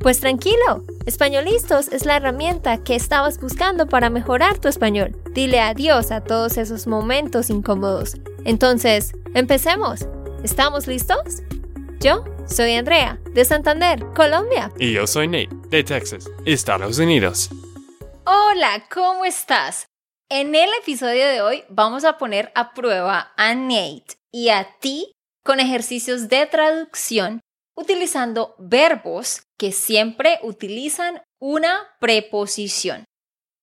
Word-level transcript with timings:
Pues 0.00 0.20
tranquilo, 0.20 0.84
Españolistos 1.06 1.88
es 1.88 2.04
la 2.04 2.16
herramienta 2.16 2.82
que 2.82 2.94
estabas 2.94 3.40
buscando 3.40 3.86
para 3.86 4.10
mejorar 4.10 4.58
tu 4.58 4.68
español. 4.68 5.16
Dile 5.32 5.60
adiós 5.60 6.10
a 6.10 6.22
todos 6.22 6.56
esos 6.56 6.86
momentos 6.86 7.50
incómodos. 7.50 8.14
Entonces, 8.44 9.12
empecemos. 9.34 10.06
¿Estamos 10.42 10.86
listos? 10.86 11.42
Yo 12.00 12.24
soy 12.46 12.74
Andrea, 12.74 13.18
de 13.32 13.44
Santander, 13.44 14.04
Colombia. 14.14 14.72
Y 14.78 14.92
yo 14.92 15.06
soy 15.06 15.28
Nate, 15.28 15.48
de 15.70 15.82
Texas, 15.82 16.28
Estados 16.44 16.98
Unidos. 16.98 17.50
Hola, 18.24 18.84
¿cómo 18.92 19.24
estás? 19.24 19.86
En 20.28 20.54
el 20.54 20.68
episodio 20.82 21.24
de 21.26 21.40
hoy 21.40 21.64
vamos 21.68 22.04
a 22.04 22.18
poner 22.18 22.50
a 22.56 22.74
prueba 22.74 23.32
a 23.36 23.54
Nate 23.54 24.18
y 24.32 24.48
a 24.48 24.68
ti 24.80 25.12
con 25.44 25.60
ejercicios 25.60 26.28
de 26.28 26.46
traducción 26.46 27.40
utilizando 27.76 28.54
verbos 28.58 29.42
que 29.58 29.72
siempre 29.72 30.38
utilizan 30.42 31.22
una 31.40 31.86
preposición. 32.00 33.04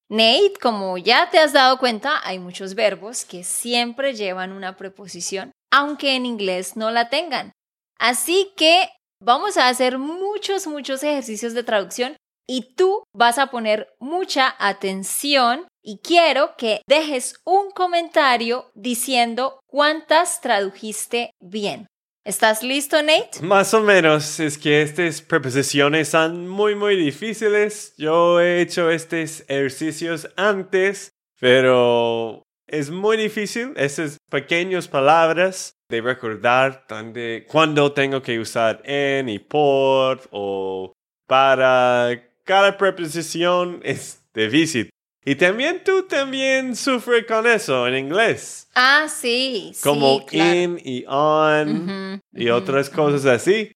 Nate, 0.09 0.53
como 0.61 0.97
ya 0.97 1.29
te 1.29 1.39
has 1.39 1.53
dado 1.53 1.79
cuenta, 1.79 2.21
hay 2.23 2.37
muchos 2.37 2.75
verbos 2.75 3.25
que 3.25 3.43
siempre 3.43 4.13
llevan 4.13 4.51
una 4.51 4.77
preposición, 4.77 5.51
aunque 5.71 6.15
en 6.15 6.25
inglés 6.25 6.75
no 6.75 6.91
la 6.91 7.09
tengan. 7.09 7.51
Así 7.97 8.51
que 8.55 8.89
vamos 9.19 9.57
a 9.57 9.69
hacer 9.69 9.97
muchos, 9.97 10.67
muchos 10.67 11.01
ejercicios 11.03 11.53
de 11.53 11.63
traducción 11.63 12.15
y 12.47 12.75
tú 12.75 13.03
vas 13.15 13.37
a 13.39 13.47
poner 13.47 13.93
mucha 13.99 14.55
atención 14.59 15.65
y 15.81 15.99
quiero 15.99 16.55
que 16.57 16.81
dejes 16.87 17.35
un 17.45 17.71
comentario 17.71 18.69
diciendo 18.75 19.59
cuántas 19.67 20.41
tradujiste 20.41 21.31
bien. 21.39 21.87
¿Estás 22.25 22.63
listo, 22.63 23.03
Nate? 23.03 23.41
Más 23.41 23.73
o 23.73 23.81
menos, 23.81 24.39
es 24.39 24.57
que 24.57 24.81
estas 24.81 25.21
preposiciones 25.21 26.07
son 26.07 26.47
muy, 26.47 26.73
muy 26.73 26.95
difíciles. 26.95 27.93
Yo 27.97 28.39
he 28.39 28.61
hecho 28.61 28.89
estos 28.89 29.41
ejercicios 29.49 30.29
antes, 30.37 31.11
pero 31.41 32.41
es 32.65 32.89
muy 32.89 33.17
difícil 33.17 33.73
esas 33.75 34.19
pequeñas 34.29 34.87
palabras 34.87 35.73
de 35.89 35.99
recordar 35.99 36.85
donde, 36.87 37.45
cuando 37.49 37.91
tengo 37.91 38.21
que 38.21 38.39
usar 38.39 38.81
en 38.85 39.27
y 39.27 39.39
por 39.39 40.21
o 40.31 40.93
para. 41.27 42.29
Cada 42.45 42.77
preposición 42.77 43.81
es 43.83 44.23
difícil. 44.33 44.89
Y 45.25 45.35
también 45.35 45.83
tú 45.83 46.03
también 46.03 46.75
sufres 46.75 47.25
con 47.25 47.47
eso 47.47 47.87
en 47.87 47.97
inglés. 47.97 48.67
Ah, 48.75 49.07
sí. 49.09 49.73
Como 49.81 50.25
sí, 50.27 50.37
in 50.37 50.79
y 50.83 51.05
on 51.07 52.19
y 52.33 52.49
otras 52.49 52.89
cosas 52.89 53.25
así. 53.25 53.71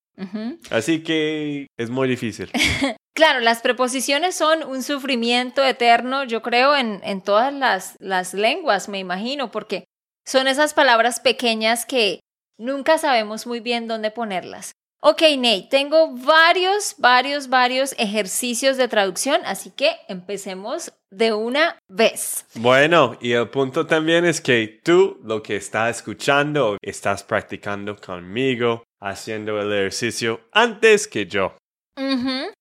Así 0.70 1.04
que 1.04 1.68
es 1.78 1.90
muy 1.90 2.10
difícil. 2.10 2.52
claro, 3.16 3.40
las 3.40 3.62
preposiciones 3.62 4.36
son 4.36 4.64
un 4.64 4.84
sufrimiento 4.84 5.64
eterno, 5.64 6.24
yo 6.24 6.42
creo, 6.42 6.76
en, 6.76 7.02
en 7.04 7.22
todas 7.22 7.54
las, 7.54 7.96
las 8.00 8.34
lenguas, 8.34 8.90
me 8.90 9.00
imagino, 9.00 9.52
porque 9.52 9.86
son 10.26 10.48
esas 10.48 10.74
palabras 10.74 11.20
pequeñas 11.20 11.86
que 11.86 12.20
nunca 12.58 12.98
sabemos 12.98 13.48
muy 13.48 13.60
bien 13.60 13.88
dónde 13.88 14.12
ponerlas. 14.12 14.72
Ok, 15.00 15.22
Nate, 15.38 15.68
tengo 15.70 16.16
varios, 16.18 16.96
varios, 16.98 17.50
varios 17.50 17.94
ejercicios 18.00 18.78
de 18.78 18.88
traducción, 18.88 19.42
así 19.46 19.70
que 19.70 19.96
empecemos 20.08 20.92
de 21.12 21.34
una 21.34 21.78
vez. 21.88 22.46
Bueno, 22.56 23.16
y 23.22 23.34
el 23.34 23.50
punto 23.50 23.86
también 23.86 24.26
es 24.26 24.42
que 24.42 24.82
tú 24.84 25.20
lo 25.24 25.44
que 25.44 25.56
estás 25.56 25.98
escuchando, 25.98 26.78
estás 26.82 27.24
practicando 27.24 27.96
conmigo, 27.96 28.84
haciendo 29.00 29.62
el 29.62 29.72
ejercicio 29.72 30.42
antes 30.52 31.08
que 31.08 31.28
yo. 31.28 31.56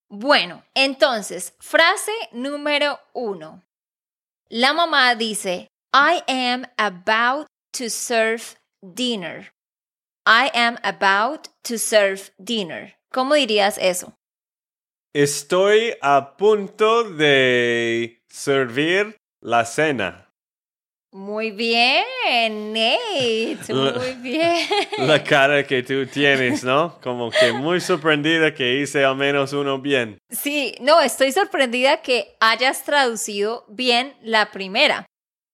Bueno, 0.09 0.63
entonces, 0.75 1.55
frase 1.59 2.13
número 2.33 3.01
uno. 3.13 3.63
La 4.49 4.73
mamá 4.73 5.15
dice, 5.15 5.69
I 5.93 6.23
am 6.29 6.67
about 6.77 7.47
to 7.73 7.89
serve 7.89 8.57
dinner. 8.83 9.51
I 10.27 10.51
am 10.55 10.77
about 10.83 11.49
to 11.63 11.79
serve 11.79 12.33
dinner. 12.37 12.95
¿Cómo 13.13 13.35
dirías 13.35 13.79
eso? 13.79 14.13
Estoy 15.15 15.95
a 16.03 16.37
punto 16.37 17.05
de 17.05 18.21
servir 18.29 19.17
la 19.41 19.65
cena. 19.65 20.27
Muy 21.13 21.53
bien, 21.53 22.73
Nate. 22.73 23.73
Muy 23.73 24.15
bien. 24.21 24.69
La 24.99 25.23
cara 25.23 25.67
que 25.67 25.83
tú 25.83 26.05
tienes, 26.07 26.63
¿no? 26.65 26.99
Como 27.01 27.31
que 27.31 27.53
muy 27.53 27.81
sorprendida 27.81 28.53
que 28.53 28.81
hice 28.81 29.05
al 29.05 29.17
menos 29.17 29.53
uno 29.55 29.81
bien. 29.81 30.19
Sí, 30.29 30.75
no, 30.81 31.01
estoy 31.01 31.33
sorprendida 31.33 32.03
que 32.03 32.37
hayas 32.41 32.85
traducido 32.85 33.65
bien 33.69 34.15
la 34.23 34.51
primera. 34.51 35.07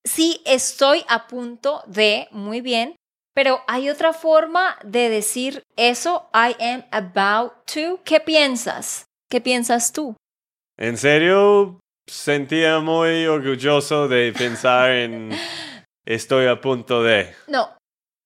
Sí, 0.04 0.40
estoy 0.46 1.04
a 1.08 1.28
punto 1.28 1.82
de, 1.86 2.26
muy 2.32 2.60
bien, 2.60 2.96
pero 3.34 3.62
hay 3.66 3.88
otra 3.88 4.12
forma 4.12 4.78
de 4.84 5.08
decir 5.08 5.62
eso, 5.76 6.30
I 6.34 6.56
am 6.62 6.84
about 6.90 7.52
to. 7.74 8.00
¿Qué 8.04 8.20
piensas? 8.20 9.06
¿Qué 9.28 9.40
piensas 9.40 9.92
tú? 9.92 10.16
En 10.76 10.96
serio, 10.96 11.80
sentía 12.06 12.80
muy 12.80 13.26
orgulloso 13.26 14.08
de 14.08 14.32
pensar 14.36 14.90
en 14.90 15.30
estoy 16.04 16.46
a 16.46 16.60
punto 16.60 17.02
de. 17.02 17.34
No, 17.46 17.76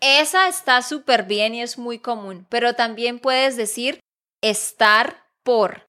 esa 0.00 0.48
está 0.48 0.82
súper 0.82 1.24
bien 1.24 1.54
y 1.54 1.62
es 1.62 1.78
muy 1.78 1.98
común, 1.98 2.46
pero 2.48 2.74
también 2.74 3.18
puedes 3.18 3.56
decir 3.56 4.00
estar 4.42 5.24
por. 5.42 5.86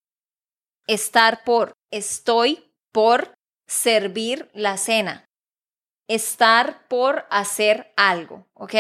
Estar 0.88 1.44
por. 1.44 1.74
Estoy 1.92 2.72
por 2.92 3.34
servir 3.68 4.50
la 4.54 4.78
cena. 4.78 5.26
Estar 6.08 6.88
por 6.88 7.26
hacer 7.30 7.92
algo, 7.98 8.48
¿ok? 8.54 8.76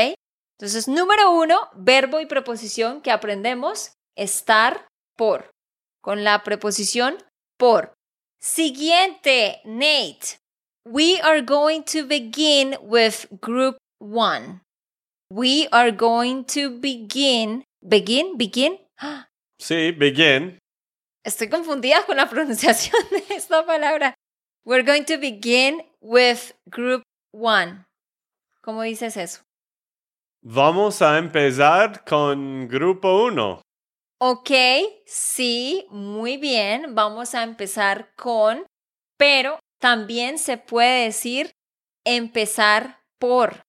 Entonces, 0.59 0.87
número 0.87 1.31
uno, 1.31 1.69
verbo 1.75 2.19
y 2.19 2.25
preposición 2.25 3.01
que 3.01 3.11
aprendemos, 3.11 3.93
estar 4.15 4.87
por, 5.15 5.51
con 6.01 6.23
la 6.23 6.43
preposición 6.43 7.23
por. 7.59 7.93
Siguiente, 8.41 9.61
Nate. 9.65 10.39
We 10.85 11.19
are 11.21 11.41
going 11.41 11.83
to 11.83 12.05
begin 12.05 12.75
with 12.81 13.27
group 13.41 13.77
one. 13.99 14.61
We 15.29 15.67
are 15.71 15.91
going 15.91 16.45
to 16.45 16.71
begin. 16.79 17.63
¿Begin? 17.81 18.37
¿Begin? 18.37 18.79
Sí, 19.59 19.91
begin. 19.91 20.59
Estoy 21.25 21.49
confundida 21.49 22.05
con 22.05 22.17
la 22.17 22.29
pronunciación 22.29 23.01
de 23.09 23.35
esta 23.35 23.65
palabra. 23.65 24.13
We're 24.63 24.83
going 24.83 25.03
to 25.05 25.17
begin 25.17 25.81
with 25.99 26.53
group 26.69 27.01
one. 27.33 27.85
¿Cómo 28.61 28.83
dices 28.83 29.17
eso? 29.17 29.46
Vamos 30.41 31.01
a 31.01 31.17
empezar 31.17 32.03
con 32.05 32.67
grupo 32.67 33.25
1. 33.25 33.61
Ok, 34.19 34.51
sí, 35.05 35.85
muy 35.89 36.37
bien. 36.37 36.95
Vamos 36.95 37.35
a 37.35 37.43
empezar 37.43 38.13
con, 38.15 38.65
pero 39.17 39.59
también 39.79 40.37
se 40.37 40.57
puede 40.57 41.05
decir 41.05 41.51
empezar 42.05 43.01
por. 43.19 43.61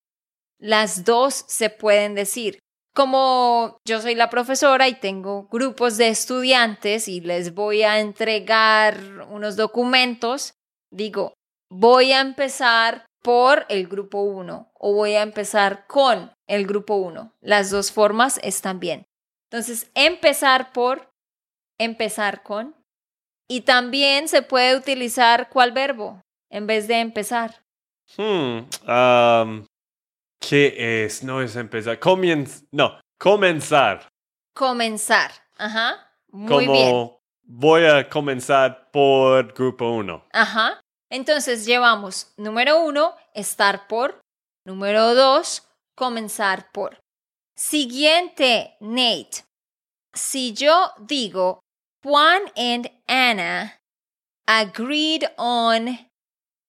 Las 0.60 1.04
dos 1.04 1.44
se 1.48 1.70
pueden 1.70 2.14
decir. 2.14 2.58
Como 2.94 3.78
yo 3.86 4.00
soy 4.00 4.14
la 4.14 4.28
profesora 4.28 4.88
y 4.88 4.94
tengo 4.94 5.48
grupos 5.48 5.96
de 5.96 6.08
estudiantes 6.08 7.08
y 7.08 7.20
les 7.20 7.54
voy 7.54 7.82
a 7.82 8.00
entregar 8.00 9.26
unos 9.30 9.56
documentos, 9.56 10.52
digo, 10.90 11.34
voy 11.70 12.12
a 12.12 12.20
empezar 12.20 13.07
por 13.22 13.66
el 13.68 13.88
grupo 13.88 14.20
1 14.22 14.72
o 14.74 14.92
voy 14.94 15.14
a 15.14 15.22
empezar 15.22 15.86
con 15.86 16.32
el 16.46 16.66
grupo 16.66 16.96
1. 16.96 17.32
Las 17.40 17.70
dos 17.70 17.92
formas 17.92 18.40
están 18.42 18.80
bien. 18.80 19.06
Entonces, 19.50 19.90
empezar 19.94 20.72
por, 20.72 21.10
empezar 21.78 22.42
con. 22.42 22.74
Y 23.48 23.62
también 23.62 24.28
se 24.28 24.42
puede 24.42 24.76
utilizar 24.76 25.48
cuál 25.48 25.72
verbo 25.72 26.20
en 26.50 26.66
vez 26.66 26.86
de 26.86 27.00
empezar. 27.00 27.64
Hmm, 28.16 28.60
um, 28.88 29.66
¿Qué 30.40 31.04
es? 31.04 31.22
No 31.22 31.42
es 31.42 31.56
empezar. 31.56 31.98
no, 32.72 33.00
comenzar. 33.18 34.08
Comenzar. 34.54 35.30
Ajá. 35.56 36.12
Muy 36.30 36.66
bien. 36.66 37.10
Voy 37.42 37.84
a 37.86 38.08
comenzar 38.08 38.90
por 38.90 39.52
grupo 39.54 39.90
1. 39.90 40.26
Ajá. 40.32 40.80
Entonces 41.10 41.64
llevamos 41.64 42.32
número 42.36 42.80
uno, 42.80 43.14
estar 43.34 43.86
por. 43.88 44.20
Número 44.64 45.14
dos, 45.14 45.66
comenzar 45.96 46.70
por. 46.72 46.98
Siguiente, 47.56 48.76
Nate. 48.80 49.44
Si 50.14 50.52
yo 50.52 50.92
digo, 50.98 51.60
Juan 52.02 52.42
and 52.56 52.90
Anna 53.06 53.80
agreed 54.46 55.24
on 55.36 55.98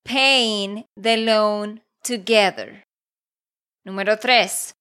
paying 0.03 0.85
the 0.95 1.17
loan 1.17 1.81
together. 2.03 2.83
Número 3.85 4.19
tres. 4.19 4.73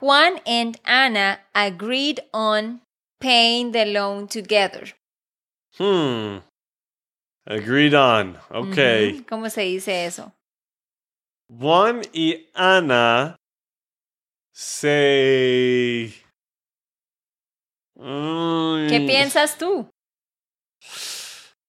Juan 0.00 0.40
and 0.46 0.78
Anna 0.84 1.40
agreed 1.54 2.20
on 2.32 2.82
paying 3.20 3.72
the 3.72 3.86
loan 3.86 4.26
together. 4.28 4.92
Hmm. 5.78 6.38
Agreed 7.44 7.94
on. 7.94 8.38
Okay. 8.50 9.22
¿Cómo 9.24 9.50
se 9.50 9.62
dice 9.62 10.06
eso? 10.06 10.32
Juan 11.48 12.02
y 12.12 12.48
Ana 12.54 13.36
se... 14.52 16.12
¿Qué 17.94 19.00
Mm, 19.00 19.06
piensas 19.06 19.58
tú? 19.58 19.88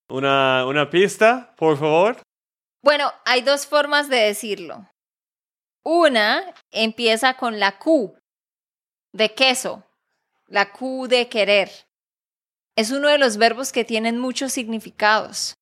Una, 0.09 0.65
una 0.65 0.89
pista, 0.89 1.53
por 1.57 1.77
favor. 1.77 2.17
Bueno, 2.83 3.11
hay 3.25 3.41
dos 3.41 3.67
formas 3.67 4.09
de 4.09 4.17
decirlo. 4.17 4.89
Una 5.83 6.53
empieza 6.71 7.35
con 7.35 7.59
la 7.59 7.77
Q 7.77 8.15
de 9.11 9.33
queso, 9.33 9.83
la 10.47 10.71
Q 10.71 11.07
de 11.07 11.29
querer. 11.29 11.69
Es 12.75 12.91
uno 12.91 13.09
de 13.09 13.17
los 13.17 13.37
verbos 13.37 13.71
que 13.71 13.85
tienen 13.85 14.17
muchos 14.17 14.53
significados. 14.53 15.53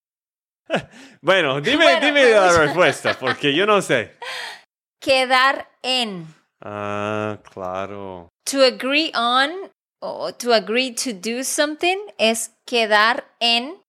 Bueno, 1.22 1.62
dime, 1.62 1.84
Bueno, 1.86 2.06
dime 2.06 2.30
la 2.32 2.40
vamos. 2.42 2.58
respuesta, 2.58 3.18
porque 3.20 3.54
yo 3.54 3.66
no 3.66 3.82
sé. 3.82 4.18
Quedar 5.02 5.70
en. 5.84 6.28
Ah, 6.64 7.38
claro. 7.54 8.30
To 8.52 8.64
agree 8.64 9.12
on 9.16 9.72
o 10.02 10.34
to 10.34 10.54
agree 10.54 10.92
to 10.94 11.12
do 11.14 11.44
something 11.44 11.98
es 12.18 12.52
quedar 12.68 13.24
en 13.40 13.80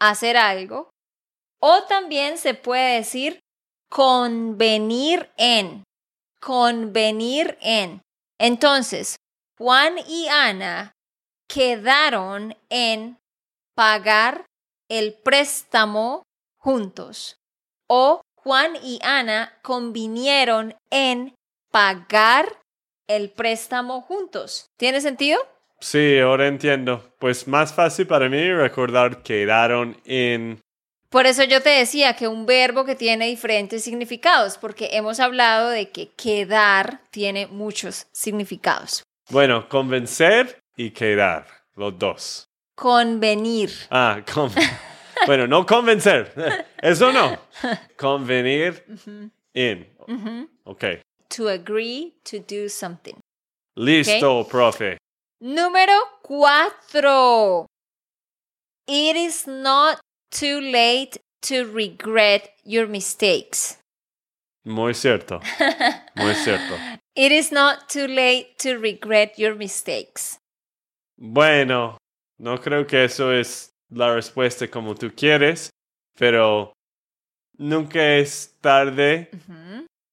hacer 0.00 0.36
algo. 0.36 0.90
O 1.60 1.82
también 1.84 2.36
se 2.38 2.54
puede 2.54 2.96
decir 2.96 3.40
convenir 3.90 5.30
en. 5.36 5.84
Convenir 6.40 7.56
en. 7.60 8.02
Entonces, 8.38 9.16
Juan 9.58 9.96
y 10.06 10.28
Ana 10.28 10.92
quedaron 11.48 12.56
en 12.68 13.18
pagar 13.74 14.44
el 14.88 15.14
préstamo 15.14 16.22
juntos. 16.56 17.38
O 17.88 18.20
Juan 18.34 18.76
y 18.82 18.98
Ana 19.02 19.58
convinieron 19.62 20.74
en 20.90 21.34
pagar 21.70 22.46
el 23.08 23.30
préstamo 23.30 24.00
juntos. 24.02 24.70
¿Tiene 24.76 25.00
sentido? 25.00 25.38
Sí, 25.80 26.18
ahora 26.18 26.46
entiendo. 26.46 27.12
Pues 27.18 27.46
más 27.46 27.72
fácil 27.72 28.06
para 28.06 28.28
mí 28.28 28.52
recordar 28.52 29.22
quedaron 29.22 30.00
en... 30.04 30.60
Por 31.10 31.26
eso 31.26 31.44
yo 31.44 31.62
te 31.62 31.70
decía 31.70 32.14
que 32.14 32.28
un 32.28 32.46
verbo 32.46 32.84
que 32.84 32.96
tiene 32.96 33.26
diferentes 33.28 33.84
significados, 33.84 34.58
porque 34.58 34.90
hemos 34.92 35.20
hablado 35.20 35.70
de 35.70 35.90
que 35.90 36.08
quedar 36.10 37.00
tiene 37.10 37.46
muchos 37.46 38.06
significados. 38.12 39.02
Bueno, 39.30 39.68
convencer 39.68 40.58
y 40.76 40.90
quedar, 40.90 41.46
los 41.74 41.98
dos. 41.98 42.45
Convenir. 42.76 43.70
Ah, 43.90 44.22
con... 44.32 44.50
bueno, 45.26 45.46
no 45.46 45.64
convencer. 45.64 46.32
Eso 46.82 47.12
no. 47.12 47.38
Convenir 47.96 48.84
en. 49.54 49.86
Ujú. 50.06 50.48
Ok. 50.64 50.84
To 51.30 51.48
agree 51.48 52.14
to 52.24 52.38
do 52.38 52.68
something. 52.68 53.18
Listo, 53.76 54.44
profe. 54.44 54.98
Número 55.42 56.00
cuatro. 56.22 57.66
It 58.86 59.16
is 59.16 59.46
not 59.46 60.00
too 60.30 60.60
late 60.60 61.18
to 61.42 61.64
regret 61.64 62.50
your 62.64 62.86
mistakes. 62.86 63.78
Muy 64.64 64.94
cierto. 64.94 65.40
Muy 66.16 66.34
cierto. 66.34 66.76
It 67.14 67.32
is 67.32 67.52
not 67.52 67.88
too 67.88 68.06
late 68.06 68.58
to 68.58 68.78
regret 68.78 69.38
your 69.38 69.54
mistakes. 69.54 70.38
Bueno, 71.18 71.96
no 72.38 72.60
creo 72.60 72.86
que 72.86 73.04
eso 73.04 73.32
es 73.32 73.70
la 73.90 74.14
respuesta 74.14 74.68
como 74.68 74.94
tú 74.94 75.12
quieres, 75.14 75.70
pero 76.18 76.72
nunca 77.56 78.16
es 78.16 78.56
tarde 78.60 79.30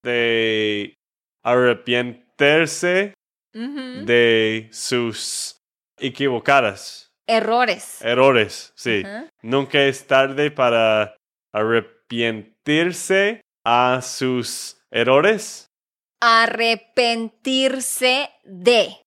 de 0.03 0.95
arrepentirse 1.43 3.13
de 3.53 4.69
sus 4.71 5.57
equivocadas, 5.97 7.07
Errores. 7.27 8.01
errores, 8.01 8.73
sí. 8.75 9.03
Nunca 9.41 9.83
es 9.83 10.07
tarde 10.07 10.51
para 10.51 11.15
arrepentirse 11.53 13.41
a 13.65 14.01
sus 14.01 14.77
errores. 14.91 15.67
Arrepentirse 16.21 18.29
de. 18.43 19.02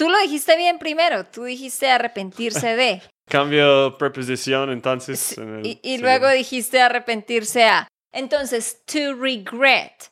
Tú 0.00 0.08
lo 0.08 0.18
dijiste 0.18 0.56
bien 0.56 0.78
primero. 0.78 1.26
Tú 1.26 1.44
dijiste 1.44 1.90
arrepentirse 1.90 2.74
de. 2.74 3.02
Cambio 3.28 3.98
preposición 3.98 4.70
entonces. 4.70 5.20
Sí, 5.20 5.38
en 5.38 5.58
el 5.58 5.66
Y, 5.66 5.78
y 5.82 5.98
luego 5.98 6.26
dijiste 6.30 6.80
arrepentirse 6.80 7.64
a. 7.64 7.86
Entonces, 8.10 8.82
to 8.86 9.14
regret. 9.14 10.08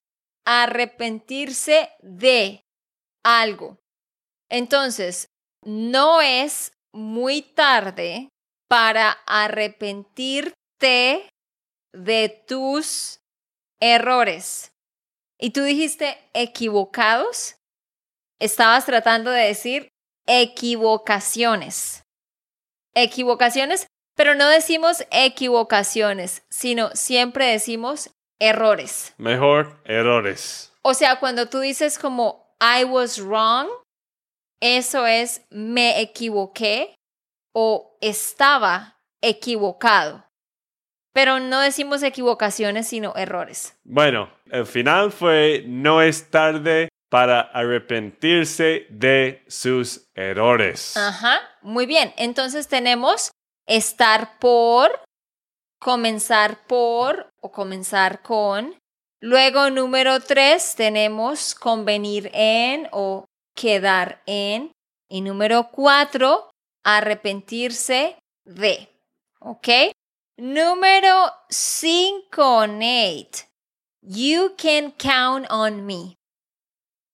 Arrepentirse 0.46 1.88
de 2.02 2.60
algo. 3.24 3.78
Entonces, 4.50 5.28
no 5.64 6.20
es 6.20 6.72
muy 6.92 7.40
tarde 7.40 8.28
para 8.68 9.12
arrepentirte 9.26 10.52
de 11.94 12.44
tus 12.46 13.20
errores. 13.80 14.70
Y 15.40 15.52
tú 15.52 15.62
dijiste 15.62 16.18
equivocados. 16.34 17.57
Estabas 18.40 18.86
tratando 18.86 19.30
de 19.30 19.42
decir 19.42 19.88
equivocaciones. 20.26 22.04
Equivocaciones, 22.94 23.86
pero 24.16 24.34
no 24.34 24.48
decimos 24.48 25.04
equivocaciones, 25.10 26.44
sino 26.50 26.90
siempre 26.90 27.46
decimos 27.46 28.10
errores. 28.40 29.14
Mejor 29.18 29.80
errores. 29.84 30.72
O 30.82 30.94
sea, 30.94 31.18
cuando 31.18 31.48
tú 31.48 31.60
dices 31.60 31.98
como 31.98 32.54
I 32.60 32.84
was 32.84 33.18
wrong, 33.18 33.68
eso 34.60 35.06
es 35.06 35.42
me 35.50 36.00
equivoqué 36.00 36.94
o 37.54 37.96
estaba 38.00 39.00
equivocado. 39.20 40.24
Pero 41.12 41.40
no 41.40 41.60
decimos 41.60 42.02
equivocaciones, 42.02 42.86
sino 42.86 43.14
errores. 43.16 43.76
Bueno, 43.82 44.30
el 44.50 44.66
final 44.66 45.10
fue 45.10 45.64
no 45.66 46.00
es 46.00 46.30
tarde 46.30 46.88
para 47.08 47.40
arrepentirse 47.40 48.86
de 48.90 49.44
sus 49.48 50.08
errores. 50.14 50.96
Ajá, 50.96 51.40
muy 51.62 51.86
bien. 51.86 52.12
Entonces 52.16 52.68
tenemos 52.68 53.30
estar 53.66 54.38
por, 54.38 54.90
comenzar 55.80 56.66
por 56.66 57.30
o 57.40 57.50
comenzar 57.50 58.22
con. 58.22 58.76
Luego, 59.20 59.70
número 59.70 60.20
tres, 60.20 60.74
tenemos 60.76 61.54
convenir 61.54 62.30
en 62.34 62.88
o 62.92 63.24
quedar 63.54 64.22
en. 64.26 64.72
Y 65.10 65.22
número 65.22 65.70
cuatro, 65.70 66.50
arrepentirse 66.84 68.16
de. 68.44 68.88
¿Ok? 69.40 69.68
Número 70.36 71.32
cinco, 71.48 72.66
Nate. 72.66 73.48
You 74.02 74.54
can 74.56 74.92
count 74.92 75.46
on 75.50 75.84
me. 75.84 76.17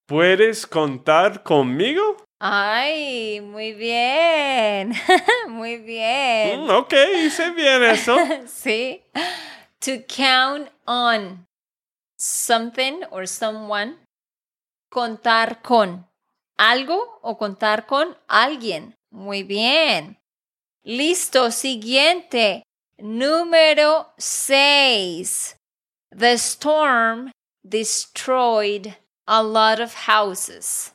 ¿Puedes 0.07 0.67
contar 0.67 1.43
conmigo? 1.43 2.19
Ay, 2.39 3.41
muy 3.41 3.73
bien. 3.73 4.93
muy 5.49 5.79
bien. 5.79 6.67
Mm, 6.67 6.71
ok, 6.71 6.93
hice 7.25 7.51
bien 7.53 7.83
eso. 7.85 8.15
sí. 8.47 9.03
To 9.81 9.93
count 10.07 10.69
on 10.87 11.47
something 12.19 13.01
or 13.11 13.27
someone. 13.27 13.97
Contar 14.91 15.63
con 15.63 16.07
algo 16.59 17.19
o 17.23 17.39
contar 17.39 17.87
con 17.87 18.15
alguien. 18.29 18.95
Muy 19.11 19.43
bien. 19.43 20.19
Listo, 20.83 21.51
siguiente. 21.51 22.63
Número 22.99 24.13
6. 24.19 25.57
The 26.11 26.35
storm 26.35 27.33
destroyed 27.63 28.95
a 29.27 29.43
lot 29.43 29.81
of 29.81 29.95
houses. 30.09 30.93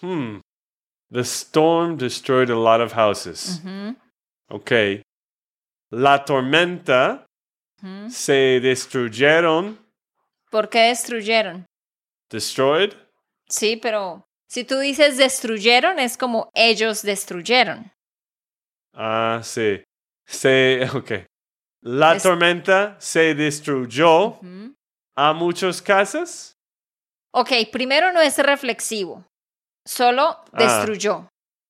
Hmm. 0.00 0.38
The 1.10 1.24
storm 1.24 1.96
destroyed 1.96 2.50
a 2.50 2.56
lot 2.58 2.80
of 2.80 2.92
houses. 2.92 3.60
Ujú, 3.64 3.96
Ok. 4.50 5.02
La 5.90 6.24
tormenta 6.24 7.24
ujú. 7.82 8.10
se 8.10 8.60
destruyeron 8.60 9.78
¿Por 10.50 10.68
qué 10.68 10.88
destruyeron? 10.88 11.66
Destroyed. 12.30 12.92
Sí, 13.48 13.76
pero 13.76 14.24
si 14.48 14.64
tú 14.64 14.78
dices 14.78 15.16
destruyeron, 15.16 15.98
es 15.98 16.16
como 16.16 16.50
ellos 16.54 17.02
destruyeron. 17.02 17.90
Ah, 18.92 19.40
sí. 19.42 19.82
Se, 20.26 20.88
ok. 20.94 21.26
La 21.82 22.16
Es- 22.16 22.22
tormenta 22.22 22.96
se 23.00 23.34
destruyó 23.34 24.38
Ujú. 24.38 24.74
a 25.16 25.32
muchas 25.32 25.82
casas. 25.82 26.53
Ok, 27.36 27.50
primero 27.72 28.12
no 28.12 28.20
es 28.20 28.38
reflexivo, 28.38 29.24
solo 29.86 30.38
Ah. 30.52 30.58
destruyó. 30.58 31.28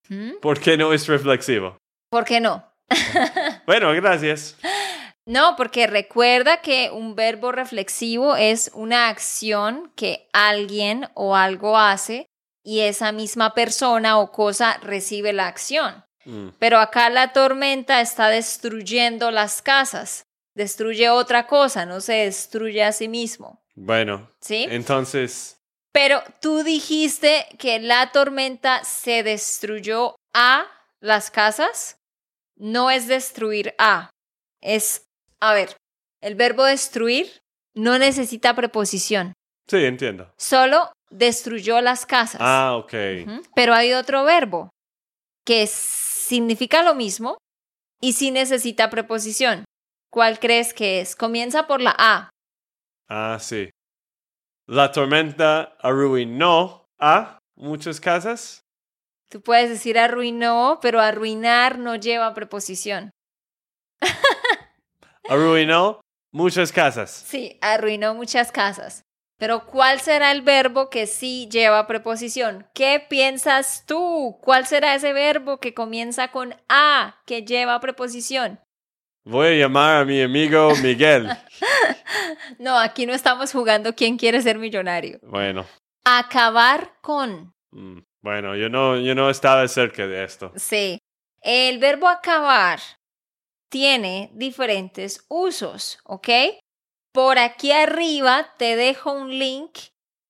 Ujú. 0.09 0.39
¿Por 0.39 0.59
qué 0.59 0.77
no 0.77 0.93
es 0.93 1.07
reflexivo? 1.07 1.77
¿Por 2.11 2.23
qué 2.25 2.39
no? 2.39 2.63
Bueno, 3.65 3.91
gracias. 3.93 4.57
No, 5.27 5.55
porque 5.55 5.87
recuerda 5.87 6.61
que 6.61 6.91
un 6.91 7.15
verbo 7.15 7.51
reflexivo 7.51 8.35
es 8.35 8.69
una 8.75 9.09
acción 9.09 9.91
que 9.95 10.29
alguien 10.33 11.09
o 11.15 11.35
algo 11.35 11.79
hace 11.79 12.27
y 12.63 12.81
esa 12.81 13.11
misma 13.11 13.55
persona 13.55 14.19
o 14.19 14.31
cosa 14.31 14.77
recibe 14.83 15.33
la 15.33 15.47
acción. 15.47 16.03
Mm, 16.25 16.49
Pero 16.59 16.77
acá 16.77 17.09
la 17.09 17.33
tormenta 17.33 18.01
está 18.01 18.29
destruyendo 18.29 19.31
las 19.31 19.63
casas, 19.63 20.23
destruye 20.55 21.09
otra 21.09 21.47
cosa, 21.47 21.87
no 21.87 22.01
se 22.01 22.13
destruye 22.13 22.83
a 22.83 22.91
sí 22.91 23.07
mismo, 23.07 23.63
Bueno, 23.75 24.29
¿sí? 24.41 24.65
entonces, 24.69 25.57
Pero 25.91 26.23
tú 26.41 26.63
dijiste 26.63 27.45
que 27.59 27.79
la 27.79 28.11
tormenta 28.11 28.83
se 28.83 29.23
destruyó 29.23 30.15
a 30.33 30.65
las 31.01 31.29
casas. 31.31 31.97
No 32.57 32.89
es 32.89 33.07
destruir 33.07 33.75
a. 33.77 34.09
Es, 34.61 35.05
a 35.41 35.53
ver, 35.53 35.75
el 36.21 36.35
verbo 36.35 36.63
destruir 36.63 37.39
no 37.75 37.97
necesita 37.99 38.55
preposición. 38.55 39.33
sí, 39.69 39.83
entiendo. 39.83 40.33
Solo 40.37 40.91
destruyó 41.09 41.81
las 41.81 42.05
casas. 42.05 42.39
Ah, 42.41 42.75
ok. 42.77 42.93
Pero 43.55 43.73
hay 43.73 43.93
otro 43.93 44.23
verbo 44.23 44.69
que 45.45 45.67
significa 45.67 46.81
lo 46.81 46.95
mismo 46.95 47.37
y 48.01 48.13
sí 48.13 48.31
necesita 48.31 48.89
preposición. 48.89 49.65
¿Cuál 50.11 50.39
crees 50.39 50.73
que 50.73 51.01
es? 51.01 51.15
Comienza 51.15 51.67
por 51.67 51.81
la 51.81 51.93
A. 51.97 52.29
Ah, 53.07 53.37
sí. 53.39 53.69
La 54.67 54.91
tormenta 54.91 55.75
arruinó 55.79 56.89
a 56.97 57.37
muchas 57.55 57.99
casas. 57.99 58.61
Tú 59.29 59.41
puedes 59.41 59.69
decir 59.69 59.99
arruinó, 59.99 60.79
pero 60.81 61.01
arruinar 61.01 61.77
no 61.77 61.95
lleva 61.95 62.33
preposición. 62.33 63.11
Arruinó 65.29 66.01
muchas 66.31 66.71
casas. 66.71 67.11
Sí, 67.11 67.57
arruinó 67.61 68.13
muchas 68.13 68.51
casas. 68.51 69.03
Pero 69.37 69.65
¿cuál 69.65 69.99
será 69.99 70.31
el 70.31 70.41
verbo 70.43 70.89
que 70.89 71.07
sí 71.07 71.49
lleva 71.51 71.87
preposición? 71.87 72.67
¿Qué 72.73 73.05
piensas 73.09 73.83
tú? 73.85 74.37
¿Cuál 74.41 74.65
será 74.65 74.95
ese 74.95 75.11
verbo 75.11 75.59
que 75.59 75.73
comienza 75.73 76.31
con 76.31 76.55
A, 76.69 77.21
que 77.25 77.43
lleva 77.43 77.79
preposición? 77.81 78.59
Voy 79.25 79.47
a 79.47 79.51
llamar 79.59 79.97
a 80.01 80.05
mi 80.05 80.21
amigo 80.21 80.75
Miguel. 80.81 81.29
No, 82.59 82.77
aquí 82.77 83.05
no 83.05 83.13
estamos 83.13 83.51
jugando 83.51 83.95
quién 83.95 84.17
quiere 84.17 84.41
ser 84.41 84.57
millonario. 84.59 85.19
Bueno, 85.23 85.65
Acabar 86.05 86.93
con. 87.01 87.53
mm, 87.71 87.99
bueno, 88.21 88.55
yo 88.55 88.69
no, 88.69 88.97
yo 88.99 89.15
no 89.15 89.29
estaba 89.29 89.67
cerca 89.67 90.05
de 90.07 90.23
esto. 90.23 90.51
Sí. 90.55 90.99
El 91.41 91.79
verbo 91.79 92.07
acabar 92.07 92.79
tiene 93.69 94.29
diferentes 94.33 95.25
usos, 95.27 95.99
¿ok? 96.05 96.29
Por 97.11 97.39
aquí 97.39 97.71
arriba 97.71 98.53
te 98.57 98.75
dejo 98.75 99.11
un 99.11 99.37
link 99.37 99.77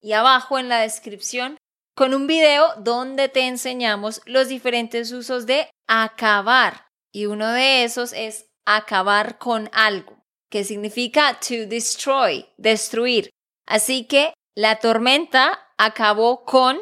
y 0.01 0.13
abajo 0.13 0.57
en 0.57 0.69
la 0.69 0.79
descripción 0.79 1.57
con 1.95 2.13
un 2.13 2.27
video 2.27 2.73
donde 2.77 3.29
te 3.29 3.47
enseñamos 3.47 4.21
los 4.25 4.47
diferentes 4.47 5.11
usos 5.11 5.45
de 5.45 5.69
acabar. 5.87 6.85
Y 7.13 7.25
uno 7.27 7.49
de 7.51 7.83
esos 7.83 8.13
es 8.13 8.47
acabar 8.65 9.37
con 9.37 9.69
algo, 9.73 10.23
que 10.49 10.63
significa 10.63 11.39
to 11.39 11.67
destroy, 11.67 12.45
destruir. 12.57 13.29
Así 13.65 14.05
que 14.05 14.33
la 14.55 14.79
tormenta 14.79 15.71
acabó 15.77 16.45
con 16.45 16.79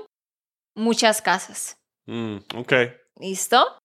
muchas 0.75 1.21
casas. 1.21 1.75
Mm, 2.05 2.37
ok. 2.55 2.73
¿Listo? 3.19 3.77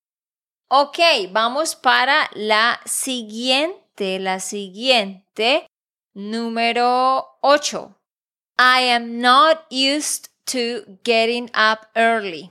Ok, 0.70 0.98
vamos 1.30 1.76
para 1.76 2.30
la 2.34 2.80
siguiente, 2.84 4.18
la 4.18 4.40
siguiente, 4.40 5.66
número 6.14 7.38
8. 7.40 7.94
I 8.58 8.90
am 8.90 9.20
not 9.20 9.66
used 9.70 10.28
to 10.46 10.98
getting 11.04 11.44
up 11.54 11.86
early. 11.94 12.50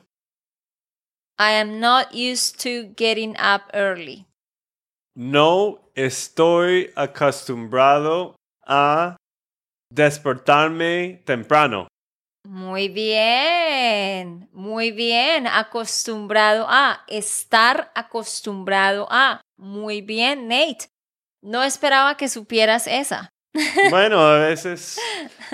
I 1.37 1.51
am 1.51 1.79
not 1.79 2.13
used 2.13 2.59
to 2.63 2.93
getting 2.95 3.35
up 3.37 3.69
early. 3.73 4.25
No 5.19 5.89
estoy 5.95 6.93
acostumbrado 6.95 8.35
a 8.63 9.17
despertarme 9.91 11.23
temprano. 11.25 11.87
Muy 12.47 12.87
bien, 12.89 14.47
muy 14.53 14.91
bien, 14.91 15.47
acostumbrado 15.47 16.67
a, 16.69 17.03
estar 17.07 17.91
acostumbrado 17.95 19.07
a. 19.09 19.41
Muy 19.57 20.01
bien, 20.01 20.47
Nate. 20.47 20.89
No 21.41 21.63
esperaba 21.63 22.15
que 22.15 22.29
supieras 22.29 22.85
esa. 22.85 23.31
Bueno, 23.89 24.19
a 24.19 24.37
veces 24.37 24.99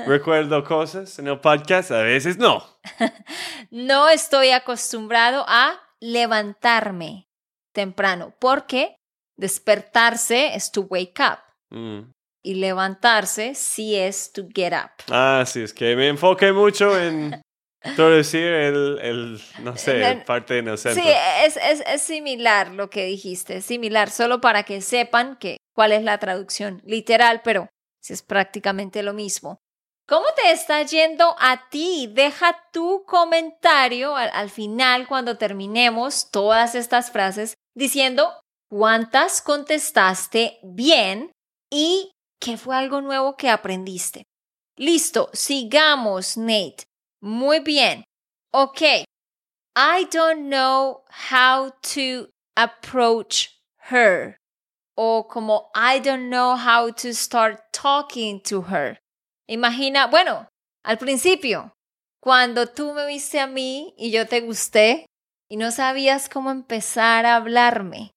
recuerdo 0.05 0.61
cosas 0.65 1.17
en 1.19 1.29
el 1.29 1.39
podcast, 1.39 1.91
a 1.91 2.01
veces 2.01 2.37
no. 2.37 2.65
No 3.71 4.09
estoy 4.09 4.49
acostumbrado 4.49 5.45
a 5.47 5.79
levantarme 6.01 7.29
temprano, 7.73 8.33
porque 8.39 8.97
despertarse 9.37 10.55
es 10.55 10.71
to 10.71 10.81
wake 10.81 11.19
up 11.19 11.39
Mm. 11.71 12.11
y 12.43 12.55
levantarse 12.55 13.55
sí 13.55 13.95
es 13.95 14.31
to 14.31 14.43
get 14.53 14.73
up. 14.73 14.91
Ah, 15.09 15.43
sí, 15.47 15.61
es 15.63 15.73
que 15.73 15.95
me 15.95 16.07
enfoqué 16.07 16.51
mucho 16.51 16.99
en 16.99 17.41
traducir 17.95 18.43
el, 18.45 18.99
el 19.01 19.41
no 19.63 19.75
sé, 19.75 20.03
el 20.07 20.23
parte 20.23 20.59
en 20.59 20.67
el 20.67 20.77
centro. 20.77 21.01
Sí, 21.03 21.09
es, 21.45 21.57
es, 21.57 21.83
es 21.87 22.01
similar 22.03 22.69
lo 22.71 22.89
que 22.91 23.05
dijiste, 23.05 23.57
es 23.57 23.65
similar, 23.65 24.11
solo 24.11 24.39
para 24.39 24.63
que 24.63 24.81
sepan 24.81 25.35
que 25.37 25.57
cuál 25.75 25.93
es 25.93 26.03
la 26.03 26.19
traducción 26.19 26.81
literal, 26.85 27.41
pero 27.43 27.67
sí 28.01 28.13
es 28.13 28.21
prácticamente 28.21 29.01
lo 29.01 29.13
mismo. 29.13 29.57
¿Cómo 30.07 30.25
te 30.35 30.51
está 30.51 30.83
yendo 30.83 31.35
a 31.39 31.69
ti? 31.69 32.11
Deja 32.13 32.55
tu 32.73 33.03
comentario 33.05 34.15
al, 34.15 34.29
al 34.33 34.49
final 34.49 35.07
cuando 35.07 35.37
terminemos 35.37 36.29
todas 36.29 36.75
estas 36.75 37.09
frases 37.09 37.55
diciendo 37.73 38.31
cuántas 38.73 39.43
contestaste 39.43 40.57
bien 40.63 41.31
y 41.71 42.11
qué 42.41 42.57
fue 42.57 42.75
algo 42.75 43.01
nuevo 43.01 43.37
que 43.37 43.47
aprendiste. 43.47 44.23
Listo, 44.77 45.29
sigamos, 45.31 46.37
Nate. 46.37 46.85
Muy 47.21 47.59
bien. 47.59 48.03
Ok. 48.51 48.81
I 49.75 50.07
don't 50.11 50.49
know 50.49 51.03
how 51.31 51.69
to 51.93 52.29
approach 52.55 53.49
her. 53.91 54.37
O 54.97 55.27
como 55.27 55.69
I 55.75 55.99
don't 55.99 56.29
know 56.29 56.55
how 56.55 56.91
to 56.93 57.13
start 57.13 57.59
talking 57.71 58.41
to 58.41 58.63
her. 58.71 58.97
Imagina, 59.47 60.07
bueno, 60.07 60.47
al 60.83 60.97
principio, 60.97 61.73
cuando 62.19 62.65
tú 62.65 62.93
me 62.93 63.05
viste 63.05 63.39
a 63.39 63.45
mí 63.45 63.93
y 63.99 64.09
yo 64.09 64.27
te 64.27 64.41
gusté 64.41 65.05
y 65.47 65.57
no 65.57 65.69
sabías 65.69 66.27
cómo 66.27 66.49
empezar 66.49 67.27
a 67.27 67.35
hablarme. 67.35 68.13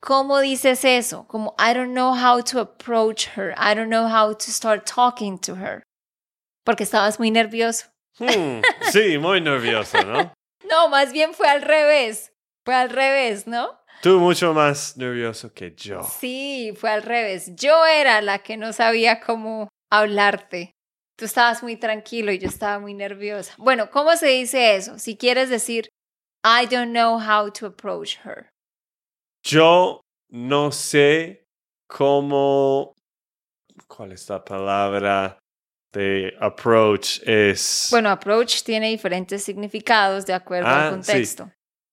¿Cómo 0.00 0.40
dices 0.40 0.84
eso? 0.84 1.26
Como 1.26 1.54
I 1.58 1.74
don't 1.74 1.92
know 1.92 2.14
how 2.14 2.42
to 2.42 2.60
approach 2.60 3.28
her. 3.36 3.54
I 3.56 3.74
don't 3.74 3.88
know 3.88 4.06
how 4.06 4.34
to 4.34 4.50
start 4.50 4.86
talking 4.86 5.38
to 5.40 5.54
her. 5.54 5.82
Porque 6.64 6.84
estabas 6.84 7.18
muy 7.18 7.30
nervioso. 7.30 7.86
Hmm, 8.18 8.62
sí, 8.92 9.18
muy 9.18 9.40
nervioso, 9.40 10.02
¿no? 10.02 10.32
No, 10.68 10.88
más 10.88 11.12
bien 11.12 11.32
fue 11.32 11.48
al 11.48 11.62
revés. 11.62 12.32
Fue 12.64 12.74
al 12.74 12.90
revés, 12.90 13.46
¿no? 13.46 13.78
Tú 14.02 14.18
mucho 14.18 14.52
más 14.52 14.96
nervioso 14.96 15.54
que 15.54 15.74
yo. 15.76 16.02
Sí, 16.02 16.72
fue 16.76 16.90
al 16.90 17.02
revés. 17.02 17.54
Yo 17.54 17.86
era 17.86 18.20
la 18.20 18.40
que 18.40 18.56
no 18.56 18.72
sabía 18.72 19.20
cómo 19.20 19.68
hablarte. 19.92 20.72
Tú 21.16 21.24
estabas 21.24 21.62
muy 21.62 21.76
tranquilo 21.76 22.32
y 22.32 22.38
yo 22.38 22.48
estaba 22.48 22.78
muy 22.80 22.94
nerviosa. 22.94 23.54
Bueno, 23.58 23.90
¿cómo 23.90 24.16
se 24.16 24.26
dice 24.26 24.74
eso? 24.74 24.98
Si 24.98 25.16
quieres 25.16 25.48
decir, 25.48 25.88
I 26.44 26.66
don't 26.66 26.90
know 26.90 27.18
how 27.18 27.50
to 27.50 27.66
approach 27.66 28.18
her. 28.24 28.50
Yo 29.46 30.00
no 30.30 30.72
sé 30.72 31.46
cómo... 31.86 32.96
¿Cuál 33.86 34.10
es 34.10 34.28
la 34.28 34.44
palabra 34.44 35.38
de 35.92 36.34
approach? 36.40 37.20
Es... 37.24 37.86
Bueno, 37.92 38.10
approach 38.10 38.64
tiene 38.64 38.88
diferentes 38.88 39.44
significados 39.44 40.26
de 40.26 40.32
acuerdo 40.32 40.68
Ah, 40.68 40.86
al 40.86 40.90
contexto. 40.94 41.48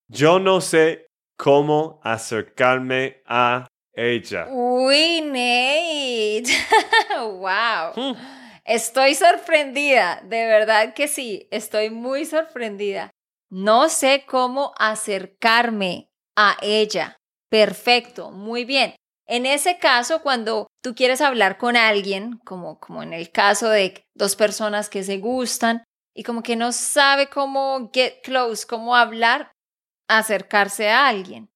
Yo 0.07 0.39
no 0.39 0.61
sé 0.61 1.05
cómo 1.37 2.01
acercarme 2.03 3.21
a 3.27 3.67
ella. 3.93 4.47
Uy, 4.49 5.21
Nate. 5.21 6.45
wow. 7.19 7.93
Hmm. 7.95 8.17
Estoy 8.65 9.13
sorprendida, 9.13 10.21
de 10.23 10.47
verdad 10.47 10.95
que 10.95 11.07
sí, 11.07 11.47
estoy 11.51 11.91
muy 11.91 12.25
sorprendida. 12.25 13.11
No 13.51 13.89
sé 13.89 14.25
cómo 14.25 14.73
acercarme 14.79 16.09
a 16.35 16.57
ella. 16.63 17.15
Perfecto, 17.53 18.31
muy 18.31 18.65
bien. 18.65 18.95
En 19.27 19.45
ese 19.45 19.77
caso, 19.77 20.23
cuando 20.23 20.65
tú 20.83 20.95
quieres 20.95 21.21
hablar 21.21 21.59
con 21.59 21.77
alguien, 21.77 22.39
como, 22.45 22.79
como 22.79 23.03
en 23.03 23.13
el 23.13 23.29
caso 23.29 23.69
de 23.69 24.01
dos 24.15 24.35
personas 24.35 24.89
que 24.89 25.03
se 25.03 25.19
gustan 25.19 25.83
y 26.15 26.23
como 26.23 26.41
que 26.41 26.55
no 26.55 26.71
sabe 26.71 27.29
cómo 27.29 27.91
get 27.93 28.23
close, 28.23 28.65
cómo 28.65 28.95
hablar, 28.95 29.51
acercarse 30.09 30.89
a 30.89 31.07
alguien. 31.07 31.51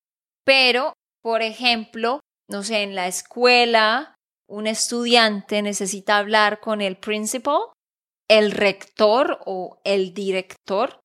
Pero, 0.45 0.93
por 1.23 1.41
ejemplo, 1.41 2.19
no 2.47 2.61
sé, 2.61 2.83
en 2.83 2.93
la 2.93 3.07
escuela, 3.07 4.13
un 4.47 4.67
estudiante 4.67 5.63
necesita 5.63 6.19
hablar 6.19 6.59
con 6.59 6.81
el 6.81 6.97
principal, 6.97 7.61
el 8.29 8.51
rector 8.51 9.39
o 9.47 9.81
el 9.83 10.13
director. 10.13 10.99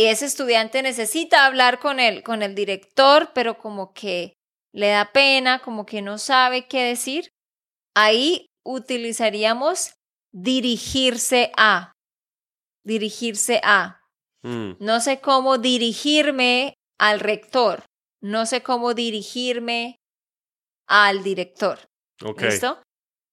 Y 0.00 0.06
ese 0.06 0.24
estudiante 0.24 0.82
necesita 0.82 1.44
hablar 1.44 1.78
con 1.78 2.00
él, 2.00 2.22
con 2.22 2.40
el 2.40 2.54
director, 2.54 3.32
pero 3.34 3.58
como 3.58 3.92
que 3.92 4.32
le 4.72 4.88
da 4.88 5.12
pena, 5.12 5.58
como 5.58 5.84
que 5.84 6.00
no 6.00 6.16
sabe 6.16 6.66
qué 6.66 6.84
decir. 6.84 7.28
Ahí 7.94 8.46
utilizaríamos 8.64 9.92
dirigirse 10.32 11.52
a. 11.54 11.92
Dirigirse 12.82 13.60
a. 13.62 14.00
Mm, 14.42 14.76
No 14.80 15.00
sé 15.00 15.20
cómo 15.20 15.58
dirigirme 15.58 16.72
al 16.98 17.20
rector. 17.20 17.84
No 18.22 18.46
sé 18.46 18.62
cómo 18.62 18.94
dirigirme 18.94 19.96
al 20.88 21.22
director. 21.22 21.78
¿Listo? 22.38 22.82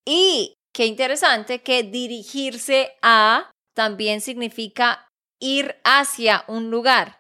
Y 0.05 0.55
qué 0.75 0.85
interesante 0.85 1.61
que 1.63 1.83
dirigirse 1.83 2.91
a 3.01 3.51
también 3.73 4.19
significa 4.19 5.06
ir 5.39 5.75
hacia 5.83 6.43
un 6.47 6.69
lugar. 6.69 7.19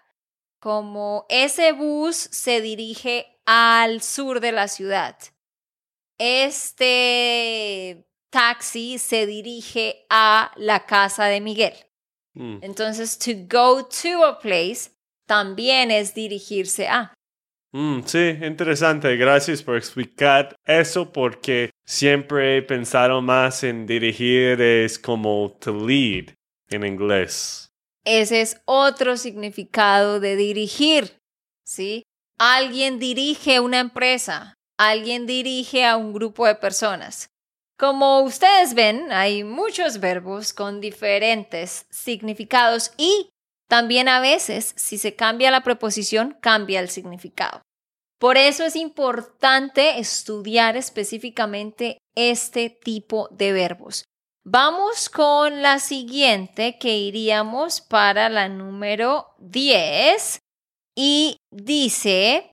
Como 0.59 1.25
ese 1.29 1.71
bus 1.71 2.15
se 2.15 2.61
dirige 2.61 3.39
al 3.45 4.01
sur 4.01 4.39
de 4.39 4.51
la 4.51 4.67
ciudad. 4.67 5.17
Este 6.17 8.05
taxi 8.29 8.97
se 8.97 9.25
dirige 9.25 10.05
a 10.09 10.51
la 10.57 10.85
casa 10.85 11.25
de 11.25 11.41
Miguel. 11.41 11.73
Mm, 12.33 12.57
Entonces, 12.61 13.17
to 13.17 13.31
go 13.47 13.83
to 13.85 14.25
a 14.25 14.39
place 14.39 14.91
también 15.27 15.91
es 15.91 16.13
dirigirse 16.13 16.87
a. 16.87 17.13
mm, 17.71 18.01
sí, 18.05 18.37
interesante. 18.41 19.15
Gracias 19.15 19.61
por 19.61 19.77
explicar 19.77 20.55
eso 20.65 21.11
porque 21.11 21.69
siempre 21.85 22.57
he 22.57 22.61
pensado 22.61 23.21
más 23.21 23.63
en 23.63 23.85
dirigir 23.85 24.61
es 24.61 24.97
como 24.99 25.51
to 25.59 25.73
lead 25.85 26.33
en 26.69 26.83
inglés. 26.85 27.66
Ese 28.09 28.39
es 28.39 28.61
otro 28.63 29.17
significado 29.17 30.21
de 30.21 30.37
dirigir, 30.37 31.19
¿sí? 31.65 32.03
Alguien 32.39 32.99
dirige 32.99 33.59
una 33.59 33.79
empresa, 33.79 34.53
alguien 34.77 35.25
dirige 35.25 35.83
a 35.83 35.97
un 35.97 36.13
grupo 36.13 36.45
de 36.47 36.55
personas. 36.55 37.27
Como 37.77 38.21
ustedes 38.21 38.75
ven, 38.75 39.11
hay 39.11 39.43
muchos 39.43 39.99
verbos 39.99 40.53
con 40.53 40.79
diferentes 40.79 41.85
significados 41.89 42.93
y 42.95 43.29
también 43.67 44.07
a 44.07 44.21
veces, 44.21 44.73
si 44.77 44.97
se 44.97 45.17
cambia 45.17 45.51
la 45.51 45.63
preposición, 45.63 46.37
cambia 46.39 46.79
el 46.79 46.87
significado. 46.87 47.61
Por 48.19 48.37
eso 48.37 48.63
es 48.63 48.77
importante 48.77 49.99
estudiar 49.99 50.77
específicamente 50.77 51.97
este 52.15 52.69
tipo 52.69 53.27
de 53.31 53.51
verbos. 53.51 54.05
Vamos 54.49 55.09
con 55.09 55.61
la 55.61 55.77
siguiente 55.79 56.77
que 56.79 56.95
iríamos 56.97 57.81
para 57.81 58.29
la 58.29 58.47
número 58.47 59.27
10 59.39 60.39
y 60.95 61.35
dice, 61.51 62.51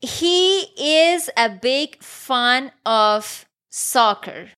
He 0.00 0.66
is 0.76 1.30
a 1.36 1.46
big 1.62 2.02
fan 2.02 2.72
of 2.84 3.44
soccer. 3.70 4.52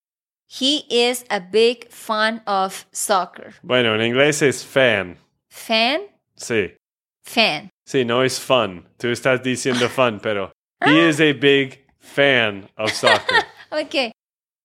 He 0.48 0.87
is 0.88 1.27
a 1.29 1.38
big 1.40 1.90
fan 1.90 2.42
of 2.46 2.87
soccer. 2.92 3.57
Bueno, 3.62 3.94
en 3.94 4.00
inglés 4.00 4.40
es 4.40 4.64
fan. 4.64 5.18
Fan, 5.50 6.00
Sí. 6.35 6.74
fan. 7.27 7.68
Sí, 7.87 8.07
no 8.07 8.22
es 8.22 8.40
fun. 8.40 8.88
Tú 8.96 9.09
estás 9.09 9.42
diciendo 9.42 9.87
fun, 9.94 10.18
pero 10.18 10.50
he 10.81 11.11
is 11.11 11.20
a 11.20 11.35
big 11.35 11.85
fan 11.98 12.70
of 12.79 12.90
soccer. 12.90 13.44
Ok. 13.70 14.12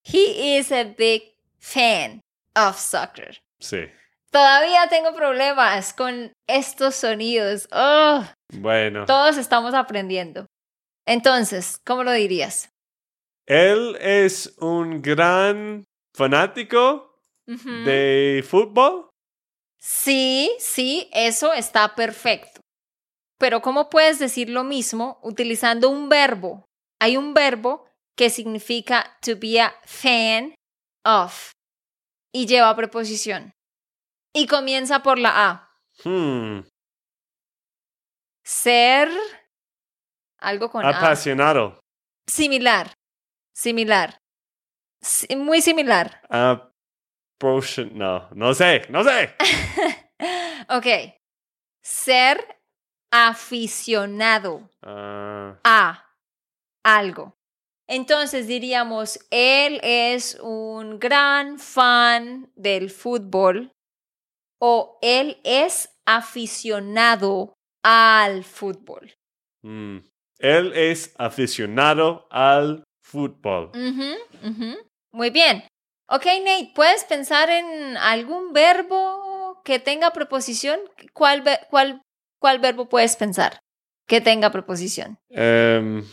He 0.05 0.57
is 0.57 0.71
a 0.71 0.83
big 0.97 1.23
fan 1.59 2.21
of 2.55 2.77
soccer. 2.79 3.37
Sí. 3.59 3.85
Todavía 4.31 4.87
tengo 4.89 5.13
problemas 5.13 5.93
con 5.93 6.31
estos 6.47 6.95
sonidos. 6.95 7.67
Oh, 7.71 8.23
Bueno. 8.53 9.05
todos 9.05 9.37
estamos 9.37 9.73
aprendiendo. 9.73 10.45
Entonces, 11.07 11.79
¿cómo 11.85 12.03
lo 12.03 12.11
dirías? 12.11 12.69
Él 13.47 13.97
es 13.99 14.55
un 14.59 15.01
gran 15.01 15.85
fanático 16.15 17.15
de 17.47 18.45
fútbol. 18.47 19.09
Sí, 19.79 20.51
sí, 20.59 21.09
eso 21.13 21.51
está 21.53 21.95
perfecto. 21.95 22.61
Pero 23.39 23.61
¿cómo 23.61 23.89
puedes 23.89 24.19
decir 24.19 24.49
lo 24.49 24.63
mismo 24.63 25.19
utilizando 25.23 25.89
un 25.89 26.09
verbo? 26.09 26.65
Hay 26.99 27.17
un 27.17 27.33
verbo 27.33 27.85
que 28.15 28.29
significa 28.29 29.17
to 29.21 29.31
be 29.39 29.59
a 29.59 29.73
fan 29.85 30.53
of 31.05 31.51
y 32.33 32.45
lleva 32.47 32.75
preposición. 32.75 33.51
Y 34.33 34.45
comienza 34.47 35.01
por 35.01 35.17
la 35.19 35.49
A. 35.49 35.71
Hmm. 36.03 36.61
Ser 38.43 39.09
algo 40.39 40.69
con 40.69 40.85
A. 40.85 40.89
Apasionado. 40.89 41.79
Similar. 42.27 42.93
Similar. 43.55 44.17
Si- 45.01 45.35
muy 45.35 45.61
similar. 45.61 46.21
Approach- 46.29 47.91
No, 47.91 48.29
no 48.31 48.53
sé, 48.53 48.85
no 48.89 49.03
sé. 49.03 49.35
ok. 50.69 50.85
Ser 51.81 52.61
aficionado 53.11 54.69
Ah, 54.83 55.57
a 55.63 56.05
algo. 56.83 57.38
Entonces 57.91 58.45
diríamos, 58.47 59.19
él 59.31 59.79
es 59.81 60.37
un 60.43 60.99
gran 60.99 61.57
fan 61.57 62.51
del 62.55 62.91
fútbol 62.91 63.71
o 64.61 64.99
él 65.01 65.39
es 65.43 65.89
aficionado 66.05 67.53
al 67.83 68.43
fútbol. 68.43 69.11
mm. 69.63 69.97
Él 70.37 70.71
es 70.73 71.13
aficionado 71.17 72.27
al 72.31 72.83
fútbol. 73.03 73.71
Muy 75.11 75.29
bien. 75.31 75.63
Ok, 76.07 76.25
Nate, 76.25 76.71
¿puedes 76.75 77.03
pensar 77.05 77.49
en 77.49 77.97
algún 77.97 78.53
verbo 78.53 79.61
que 79.65 79.79
tenga 79.79 80.11
preposición? 80.11 80.79
¿Cuál, 81.13 81.41
ve- 81.41 81.59
cuál, 81.69 82.01
cuál 82.39 82.59
verbo 82.59 82.87
puedes 82.87 83.15
pensar 83.17 83.59
que 84.07 84.21
tenga 84.21 84.49
preposición? 84.51 85.17
Em, 85.29 86.03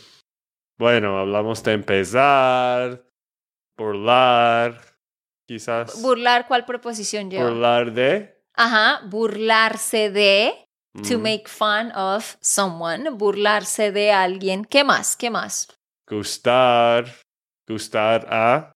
bueno, 0.77 1.17
hablamos 1.17 1.63
de 1.63 1.73
empezar, 1.73 3.03
burlar, 3.77 4.79
quizás. 5.47 6.01
Burlar, 6.01 6.47
¿cuál 6.47 6.65
preposición 6.65 7.31
lleva? 7.31 7.49
burlar 7.49 7.91
de. 7.93 8.43
Ajá, 8.53 9.01
burlarse 9.05 10.09
de, 10.11 10.53
to 11.07 11.17
mm, 11.17 11.21
make 11.21 11.43
fun 11.47 11.91
of 11.95 12.35
someone, 12.41 13.09
burlarse 13.09 13.91
de 13.91 14.11
alguien. 14.11 14.65
¿Qué 14.65 14.83
más? 14.83 15.15
¿Qué 15.15 15.29
más? 15.29 15.67
Gustar, 16.07 17.05
gustar 17.67 18.27
a. 18.29 18.71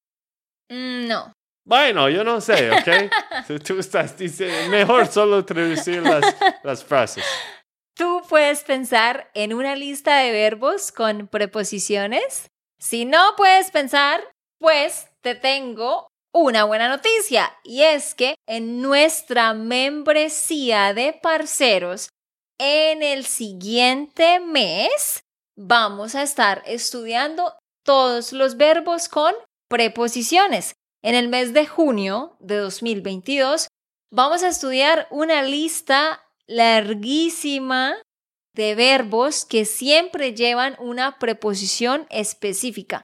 Mm, 0.70 1.08
no. 1.08 1.34
Bueno, 1.64 2.10
yo 2.10 2.24
no 2.24 2.42
sé, 2.42 2.72
¿ok? 2.72 3.12
Si 3.48 3.60
tú 3.60 3.80
estás 3.80 4.18
diciendo, 4.18 4.70
mejor 4.70 5.08
solo 5.08 5.46
traducir 5.46 6.02
las, 6.02 6.36
las 6.64 6.84
frases. 6.84 7.26
¿Tú 8.32 8.36
puedes 8.38 8.64
pensar 8.64 9.30
en 9.34 9.54
una 9.54 9.76
lista 9.76 10.20
de 10.20 10.32
verbos 10.32 10.94
con 10.94 11.28
preposiciones? 11.28 12.50
Si 12.80 13.04
no 13.04 13.34
puedes 13.36 13.72
pensar, 13.72 14.24
pues 14.58 15.10
te 15.20 15.36
tengo 15.36 16.08
una 16.34 16.64
buena 16.64 16.88
noticia 16.88 17.54
y 17.66 17.82
es 17.82 18.16
que 18.16 18.36
en 18.48 18.82
nuestra 18.82 19.54
membresía 19.54 20.94
de 20.94 21.12
parceros, 21.12 22.08
en 22.58 23.04
el 23.04 23.26
siguiente 23.26 24.40
mes 24.40 25.20
vamos 25.58 26.16
a 26.16 26.24
estar 26.24 26.64
estudiando 26.66 27.54
todos 27.84 28.32
los 28.32 28.56
verbos 28.56 29.10
con 29.10 29.36
preposiciones. 29.68 30.74
En 31.04 31.16
el 31.16 31.28
mes 31.28 31.52
de 31.52 31.68
junio 31.68 32.38
de 32.40 32.56
2022 32.56 33.68
vamos 34.10 34.42
a 34.44 34.48
estudiar 34.48 35.10
una 35.12 35.44
lista 35.44 36.24
larguísima 36.48 37.98
de 38.54 38.76
verbos 38.76 39.46
que 39.46 39.66
siempre 39.66 40.34
llevan 40.34 40.76
una 40.80 41.18
preposición 41.20 42.06
específica. 42.10 43.02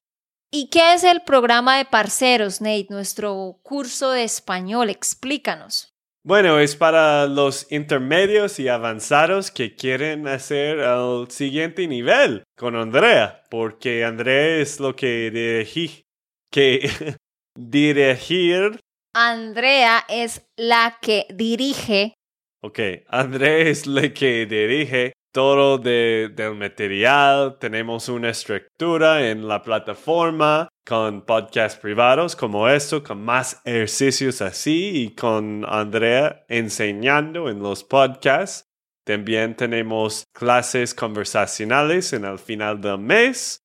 ¿Y 0.51 0.69
qué 0.69 0.93
es 0.93 1.03
el 1.03 1.21
programa 1.21 1.77
de 1.77 1.85
parceros, 1.85 2.61
Nate? 2.61 2.87
Nuestro 2.89 3.59
curso 3.63 4.11
de 4.11 4.23
español, 4.23 4.89
explícanos. 4.89 5.93
Bueno, 6.23 6.59
es 6.59 6.75
para 6.75 7.25
los 7.25 7.71
intermedios 7.71 8.59
y 8.59 8.67
avanzados 8.67 9.49
que 9.49 9.75
quieren 9.75 10.27
hacer 10.27 10.79
el 10.79 11.29
siguiente 11.29 11.87
nivel 11.87 12.43
con 12.57 12.75
Andrea, 12.75 13.43
porque 13.49 14.03
Andrea 14.03 14.57
es 14.57 14.79
lo 14.79 14.95
que 14.95 15.31
dirigí, 15.31 16.03
que 16.51 16.89
dirigir. 17.57 18.79
Andrea 19.13 20.03
es 20.09 20.45
la 20.57 20.97
que 21.01 21.27
dirige. 21.29 22.13
Ok, 22.61 22.79
Andrea 23.07 23.69
es 23.69 23.87
la 23.87 24.13
que 24.13 24.45
dirige 24.45 25.13
todo 25.37 25.77
de, 25.77 26.31
del 26.35 26.55
material. 26.55 27.59
Tenemos 27.59 28.09
una 28.09 28.31
estructura 28.31 29.29
en 29.29 29.47
la 29.47 29.61
plataforma 29.61 30.67
con 30.83 31.21
podcasts 31.27 31.79
privados 31.79 32.35
como 32.35 32.67
esto, 32.67 33.03
con 33.03 33.23
más 33.23 33.61
ejercicios 33.63 34.41
así 34.41 35.03
y 35.03 35.09
con 35.13 35.63
Andrea 35.69 36.43
enseñando 36.47 37.49
en 37.49 37.59
los 37.59 37.83
podcasts. 37.83 38.67
También 39.03 39.55
tenemos 39.55 40.23
clases 40.33 40.95
conversacionales 40.95 42.13
en 42.13 42.25
el 42.25 42.39
final 42.39 42.81
del 42.81 42.97
mes. 42.97 43.59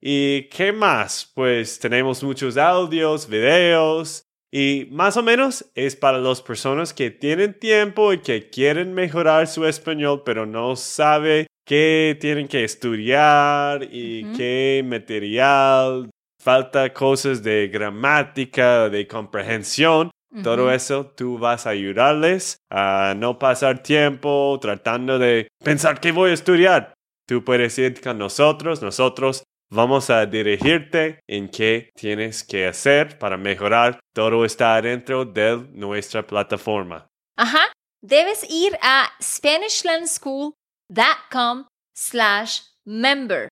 ¿Y 0.00 0.48
qué 0.48 0.72
más? 0.72 1.30
Pues 1.34 1.78
tenemos 1.78 2.24
muchos 2.24 2.56
audios, 2.56 3.28
videos 3.28 4.27
y 4.52 4.88
más 4.90 5.16
o 5.16 5.22
menos 5.22 5.70
es 5.74 5.96
para 5.96 6.18
las 6.18 6.40
personas 6.40 6.94
que 6.94 7.10
tienen 7.10 7.58
tiempo 7.58 8.12
y 8.12 8.18
que 8.18 8.48
quieren 8.48 8.94
mejorar 8.94 9.46
su 9.46 9.66
español 9.66 10.22
pero 10.24 10.46
no 10.46 10.74
sabe 10.76 11.46
qué 11.66 12.16
tienen 12.20 12.48
que 12.48 12.64
estudiar 12.64 13.86
y 13.90 14.24
qué 14.32 14.82
material. 14.86 16.08
Falta 16.42 16.94
cosas 16.94 17.42
de 17.42 17.68
gramática, 17.68 18.88
de 18.88 19.06
comprensión, 19.06 20.10
todo 20.42 20.70
eso 20.70 21.06
tú 21.16 21.38
vas 21.38 21.66
a 21.66 21.70
ayudarles 21.70 22.58
a 22.70 23.14
no 23.16 23.38
pasar 23.38 23.82
tiempo 23.82 24.58
tratando 24.60 25.18
de 25.18 25.48
pensar 25.64 26.00
que 26.00 26.12
voy 26.12 26.30
a 26.30 26.34
estudiar. 26.34 26.94
Tú 27.26 27.44
puedes 27.44 27.78
ir 27.78 28.00
con 28.00 28.18
nosotros, 28.18 28.80
nosotros 28.82 29.42
vamos 29.70 30.10
a 30.10 30.26
dirigirte 30.26 31.20
en 31.26 31.48
qué 31.48 31.90
tienes 31.94 32.44
que 32.44 32.66
hacer 32.66 33.18
para 33.18 33.36
mejorar. 33.36 34.00
Todo 34.14 34.44
está 34.44 34.80
dentro 34.82 35.24
de 35.24 35.66
nuestra 35.72 36.26
plataforma. 36.26 37.06
Ajá, 37.36 37.72
debes 38.02 38.44
ir 38.50 38.76
a 38.82 39.08
SpanishLandSchool.com 39.22 41.66
slash 41.96 42.62
member. 42.84 43.48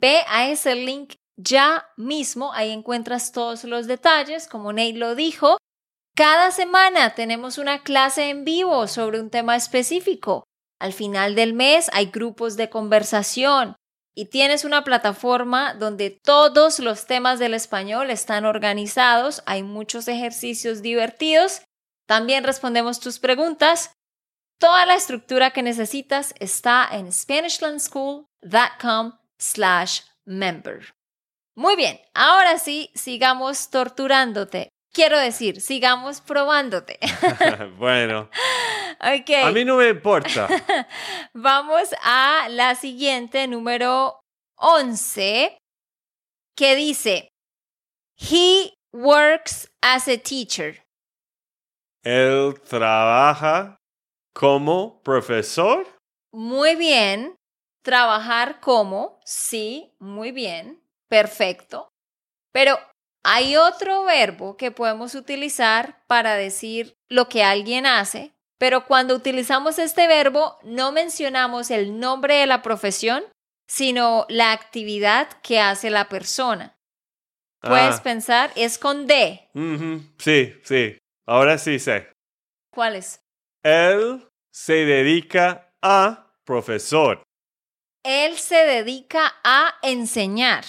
Ve 0.00 0.24
a 0.28 0.48
ese 0.48 0.74
link 0.74 1.14
ya 1.36 1.86
mismo, 1.96 2.52
ahí 2.52 2.72
encuentras 2.72 3.30
todos 3.32 3.62
los 3.64 3.86
detalles, 3.86 4.48
como 4.48 4.72
Nate 4.72 4.94
lo 4.94 5.14
dijo. 5.14 5.58
Cada 6.16 6.50
semana 6.50 7.14
tenemos 7.14 7.58
una 7.58 7.84
clase 7.84 8.28
en 8.28 8.44
vivo 8.44 8.88
sobre 8.88 9.20
un 9.20 9.30
tema 9.30 9.54
específico. 9.54 10.42
Al 10.80 10.92
final 10.92 11.36
del 11.36 11.54
mes 11.54 11.88
hay 11.92 12.06
grupos 12.06 12.56
de 12.56 12.70
conversación 12.70 13.76
y 14.18 14.24
tienes 14.24 14.64
una 14.64 14.82
plataforma 14.82 15.74
donde 15.74 16.10
todos 16.10 16.80
los 16.80 17.06
temas 17.06 17.38
del 17.38 17.54
español 17.54 18.10
están 18.10 18.46
organizados, 18.46 19.44
hay 19.46 19.62
muchos 19.62 20.08
ejercicios 20.08 20.82
divertidos, 20.82 21.62
también 22.04 22.42
respondemos 22.42 22.98
tus 22.98 23.20
preguntas. 23.20 23.92
Toda 24.58 24.86
la 24.86 24.96
estructura 24.96 25.52
que 25.52 25.62
necesitas 25.62 26.34
está 26.40 26.88
en 26.90 27.12
SpanishLandSchool.com 27.12 29.12
slash 29.38 30.00
member. 30.24 30.92
Muy 31.54 31.76
bien, 31.76 32.00
ahora 32.12 32.58
sí, 32.58 32.90
sigamos 32.96 33.70
torturándote. 33.70 34.68
Quiero 34.98 35.16
decir, 35.16 35.60
sigamos 35.60 36.20
probándote. 36.20 36.98
bueno. 37.78 38.28
Ok. 38.98 39.30
A 39.44 39.52
mí 39.52 39.64
no 39.64 39.76
me 39.76 39.90
importa. 39.90 40.48
Vamos 41.34 41.94
a 42.02 42.48
la 42.50 42.74
siguiente, 42.74 43.46
número 43.46 44.18
11, 44.56 45.56
que 46.56 46.74
dice, 46.74 47.28
He 48.16 48.74
works 48.92 49.70
as 49.82 50.08
a 50.08 50.18
teacher. 50.18 50.82
Él 52.02 52.60
trabaja 52.68 53.76
como 54.34 55.00
profesor. 55.04 55.86
Muy 56.32 56.74
bien. 56.74 57.36
Trabajar 57.84 58.58
como, 58.58 59.20
sí, 59.24 59.94
muy 60.00 60.32
bien 60.32 60.82
perfecto. 61.08 61.88
Pero 62.52 62.78
hay 63.30 63.56
otro 63.56 64.04
verbo 64.04 64.56
que 64.56 64.70
podemos 64.70 65.14
utilizar 65.14 66.02
para 66.06 66.34
decir 66.34 66.96
lo 67.08 67.28
que 67.28 67.42
alguien 67.44 67.86
hace, 67.86 68.32
pero 68.58 68.86
cuando 68.86 69.14
utilizamos 69.14 69.78
este 69.78 70.06
verbo 70.06 70.58
no 70.62 70.92
mencionamos 70.92 71.70
el 71.70 71.98
nombre 72.00 72.34
de 72.36 72.46
la 72.46 72.62
profesión, 72.62 73.22
sino 73.68 74.24
la 74.28 74.52
actividad 74.52 75.28
que 75.42 75.60
hace 75.60 75.90
la 75.90 76.08
persona. 76.08 76.74
Puedes 77.60 77.96
Ah. 77.96 78.02
pensar, 78.02 78.50
es 78.56 78.78
con 78.78 79.06
D. 79.06 79.48
Sí, 80.18 80.54
sí. 80.64 80.96
Ahora 81.26 81.58
sí 81.58 81.78
sé. 81.78 82.08
¿Cuál 82.72 82.96
es? 82.96 83.20
Él 83.62 84.26
se 84.50 84.84
dedica 84.86 85.72
a 85.82 86.32
profesor. 86.44 87.22
Él 88.04 88.38
se 88.38 88.56
dedica 88.56 89.34
a 89.44 89.74
enseñar. 89.82 90.64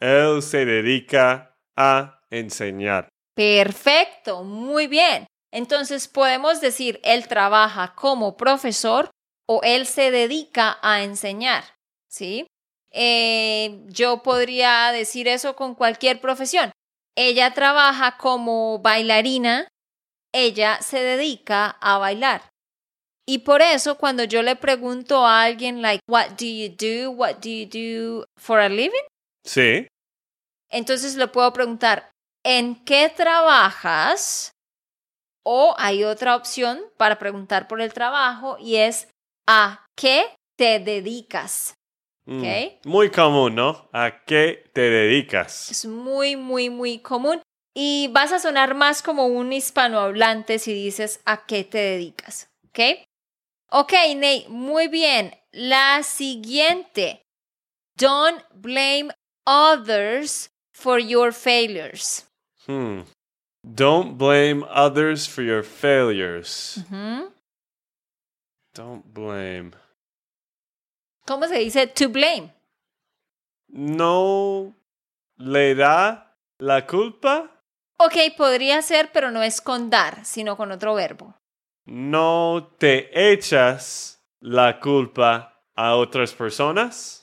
Él 0.00 0.42
se 0.42 0.64
dedica 0.64 1.49
a 1.80 2.20
enseñar. 2.30 3.08
Perfecto, 3.34 4.44
muy 4.44 4.86
bien. 4.86 5.26
Entonces 5.50 6.08
podemos 6.08 6.60
decir, 6.60 7.00
él 7.02 7.26
trabaja 7.26 7.94
como 7.94 8.36
profesor 8.36 9.10
o 9.48 9.60
él 9.62 9.86
se 9.86 10.10
dedica 10.10 10.78
a 10.82 11.02
enseñar, 11.02 11.64
¿sí? 12.08 12.46
Eh, 12.92 13.80
yo 13.86 14.22
podría 14.22 14.92
decir 14.92 15.26
eso 15.26 15.56
con 15.56 15.74
cualquier 15.74 16.20
profesión. 16.20 16.70
Ella 17.16 17.54
trabaja 17.54 18.16
como 18.18 18.78
bailarina, 18.80 19.68
ella 20.32 20.80
se 20.82 21.00
dedica 21.00 21.78
a 21.80 21.98
bailar. 21.98 22.42
Y 23.26 23.38
por 23.38 23.62
eso 23.62 23.96
cuando 23.96 24.24
yo 24.24 24.42
le 24.42 24.56
pregunto 24.56 25.24
a 25.26 25.42
alguien 25.42 25.82
like, 25.82 26.02
what 26.08 26.30
do 26.38 26.46
you 26.46 26.68
do? 26.68 27.10
What 27.10 27.36
do 27.42 27.48
you 27.48 27.66
do 27.66 28.24
for 28.36 28.60
a 28.60 28.68
living? 28.68 29.06
Sí. 29.44 29.86
Entonces 30.70 31.16
le 31.16 31.26
puedo 31.28 31.52
preguntar, 31.52 32.10
¿en 32.44 32.84
qué 32.84 33.08
trabajas? 33.08 34.52
O 35.44 35.74
hay 35.78 36.04
otra 36.04 36.36
opción 36.36 36.80
para 36.96 37.18
preguntar 37.18 37.66
por 37.66 37.80
el 37.80 37.92
trabajo 37.92 38.56
y 38.58 38.76
es, 38.76 39.08
¿a 39.46 39.86
qué 39.96 40.24
te 40.56 40.78
dedicas? 40.78 41.74
Mm, 42.26 42.40
Ok. 42.40 42.84
Muy 42.84 43.10
común, 43.10 43.54
¿no? 43.54 43.88
¿A 43.92 44.22
qué 44.24 44.70
te 44.74 44.82
dedicas? 44.82 45.70
Es 45.70 45.86
muy, 45.86 46.36
muy, 46.36 46.70
muy 46.70 46.98
común. 47.00 47.42
Y 47.74 48.08
vas 48.12 48.32
a 48.32 48.38
sonar 48.38 48.74
más 48.74 49.02
como 49.02 49.26
un 49.26 49.52
hispanohablante 49.52 50.58
si 50.58 50.74
dices 50.74 51.20
a 51.24 51.46
qué 51.46 51.64
te 51.64 51.78
dedicas. 51.78 52.50
¿Ok? 52.68 52.80
Ok, 53.70 53.92
Nate, 54.16 54.46
muy 54.48 54.88
bien. 54.88 55.34
La 55.52 56.02
siguiente. 56.02 57.22
Don't 57.96 58.42
blame 58.54 59.10
others 59.46 60.50
for 60.80 60.98
your 60.98 61.32
failures. 61.32 62.24
Hmm. 62.66 63.00
Don't 63.62 64.16
blame 64.16 64.64
others 64.68 65.26
for 65.26 65.42
your 65.42 65.62
failures. 65.62 66.78
Ujú. 66.78 67.30
Don't 68.74 69.04
blame. 69.12 69.72
¿Cómo 71.26 71.46
se 71.46 71.58
dice 71.58 71.86
to 71.86 72.08
blame? 72.08 72.52
No 73.68 74.74
le 75.36 75.74
da 75.74 76.34
la 76.58 76.86
culpa. 76.86 77.50
Ok, 77.98 78.34
podría 78.36 78.80
ser, 78.80 79.10
pero 79.12 79.30
no 79.30 79.42
es 79.42 79.60
con 79.60 79.90
dar, 79.90 80.24
sino 80.24 80.56
con 80.56 80.72
otro 80.72 80.94
verbo. 80.94 81.34
No 81.84 82.74
te 82.78 83.32
echas 83.32 84.22
la 84.40 84.80
culpa 84.80 85.62
a 85.76 85.96
otras 85.96 86.32
personas. 86.32 87.19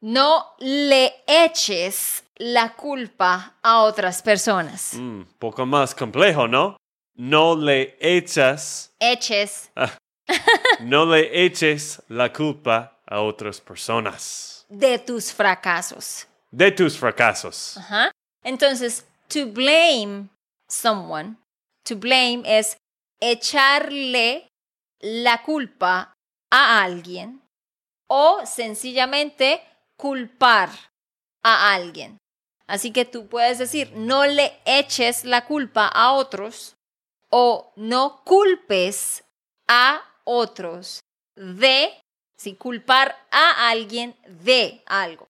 No 0.00 0.54
le 0.58 1.24
eches 1.26 2.24
la 2.36 2.74
culpa 2.74 3.56
a 3.62 3.82
otras 3.82 4.22
personas. 4.22 4.94
Un 4.94 5.26
poco 5.38 5.66
más 5.66 5.94
complejo, 5.94 6.46
¿no? 6.46 6.76
No 7.16 7.56
le 7.56 7.96
echas, 8.00 8.92
Eches 9.00 9.72
no 10.80 11.04
le 11.04 11.44
eches 11.44 12.00
la 12.08 12.32
culpa 12.32 13.00
a 13.06 13.20
otras 13.22 13.60
personas 13.60 14.64
de 14.68 14.98
tus 15.00 15.32
fracasos. 15.32 16.28
de 16.52 16.70
tus 16.70 16.96
fracasos. 16.96 17.76
Ajá. 17.76 18.10
Entonces, 18.44 19.04
to 19.28 19.46
blame 19.46 20.28
someone, 20.68 21.36
to 21.84 21.96
blame 21.96 22.42
es 22.46 22.76
echarle 23.20 24.46
la 25.00 25.42
culpa 25.42 26.12
a 26.52 26.82
alguien 26.84 27.42
o 28.08 28.46
sencillamente 28.46 29.60
culpar 29.98 30.70
a 31.42 31.74
alguien. 31.74 32.18
Así 32.66 32.92
que 32.92 33.04
tú 33.04 33.28
puedes 33.28 33.58
decir, 33.58 33.92
no 33.94 34.26
le 34.26 34.58
eches 34.64 35.24
la 35.24 35.44
culpa 35.46 35.86
a 35.88 36.12
otros 36.12 36.76
o 37.30 37.72
no 37.76 38.22
culpes 38.24 39.24
a 39.66 40.02
otros 40.24 41.00
de, 41.34 41.90
si 42.38 42.54
culpar 42.54 43.16
a 43.30 43.68
alguien 43.70 44.16
de 44.26 44.82
algo, 44.86 45.26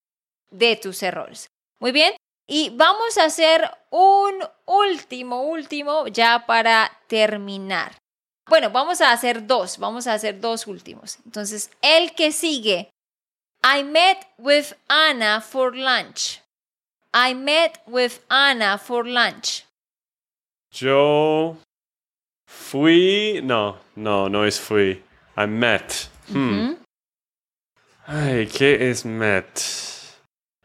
de 0.51 0.77
tus 0.77 1.03
errores. 1.03 1.49
Muy 1.81 1.93
bien, 1.93 2.15
y 2.47 2.71
vamos 2.71 3.19
a 3.19 3.25
hacer 3.25 3.71
un 3.91 4.43
último, 4.67 5.43
último 5.43 6.09
ya 6.09 6.45
para 6.47 6.91
terminar. 7.07 7.97
Bueno, 8.49 8.71
vamos 8.71 9.01
a 9.01 9.13
hacer 9.13 9.47
dos, 9.47 9.79
vamos 9.79 10.07
a 10.07 10.15
hacer 10.15 10.41
dos 10.41 10.67
últimos. 10.67 11.19
Entonces, 11.25 11.71
el 11.83 12.15
que 12.15 12.33
sigue, 12.33 12.91
I 13.63 13.83
met 13.83 14.25
with 14.39 14.75
Anna 14.89 15.41
for 15.41 15.75
lunch. 15.75 16.41
I 17.13 17.35
met 17.35 17.79
with 17.87 18.25
Anna 18.31 18.79
for 18.79 19.05
lunch. 19.05 19.65
Yo 20.73 21.57
fui, 22.47 23.41
no, 23.43 23.77
no, 23.97 24.29
no 24.29 24.43
es 24.45 24.59
fui. 24.59 25.03
I 25.37 25.47
met. 25.47 26.09
Hmm. 26.29 26.75
Ay, 28.07 28.47
¿qué 28.47 28.81
es 28.81 29.05
met? 29.05 29.57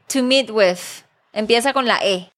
To 0.10 0.22
meet 0.22 0.50
with. 0.52 1.04
Empieza 1.34 1.74
con 1.74 1.86
la 1.86 2.00
E. 2.04 2.30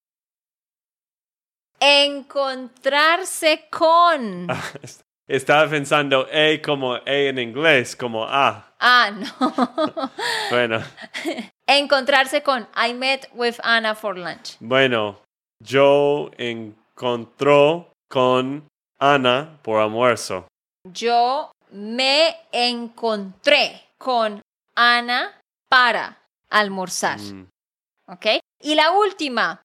Encontrarse 1.82 3.70
con. 3.70 4.48
Estaba 5.28 5.68
pensando 5.68 6.28
E 6.32 6.62
como 6.62 6.98
E 6.98 7.30
en 7.30 7.40
inglés, 7.40 7.96
como 7.96 8.24
A. 8.26 8.74
Ah, 8.80 9.12
no. 9.12 9.26
Bueno, 10.52 10.80
Encontrarse 11.68 12.44
con. 12.44 12.68
I 12.76 12.94
met 12.94 13.28
with 13.34 13.60
Anna 13.64 13.96
for 13.96 14.16
lunch. 14.18 14.58
bueno, 14.60 15.22
yo 15.60 16.30
encontró 16.38 17.92
con 18.08 18.68
Ana 19.00 19.58
por 19.64 19.82
almuerzo. 19.82 20.46
Yo 20.94 21.52
me 21.72 22.36
encontré 22.52 23.82
con 23.98 24.42
Ana 24.76 25.42
para 25.68 26.20
almorzar. 26.52 27.20
Mm. 27.20 27.48
¿Ok? 28.10 28.26
Y 28.62 28.76
la 28.76 28.92
última. 28.92 29.62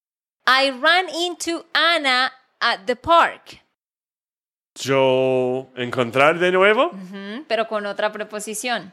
I 0.47 0.71
ran 0.71 1.09
into 1.11 1.67
Anna 1.75 2.33
at 2.61 2.87
the 2.87 2.97
park. 2.97 3.61
Yo 4.75 5.69
encontrar 5.77 6.39
de 6.39 6.53
nuevo. 6.53 6.91
Pero 7.49 7.67
con 7.67 7.87
otra 7.87 8.13
preposición. 8.13 8.93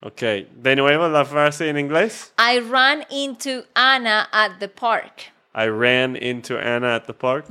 Ok, 0.00 0.22
de 0.22 0.76
nuevo 0.76 1.08
la 1.08 1.24
frase 1.24 1.68
en 1.68 1.78
inglés. 1.78 2.32
I 2.38 2.60
ran 2.60 3.04
into 3.10 3.64
Anna 3.74 4.28
at 4.32 4.58
the 4.60 4.68
park. 4.68 5.32
I 5.54 5.68
ran 5.68 6.16
into 6.16 6.56
Anna 6.56 6.94
at 6.94 7.06
the 7.06 7.14
park. 7.14 7.46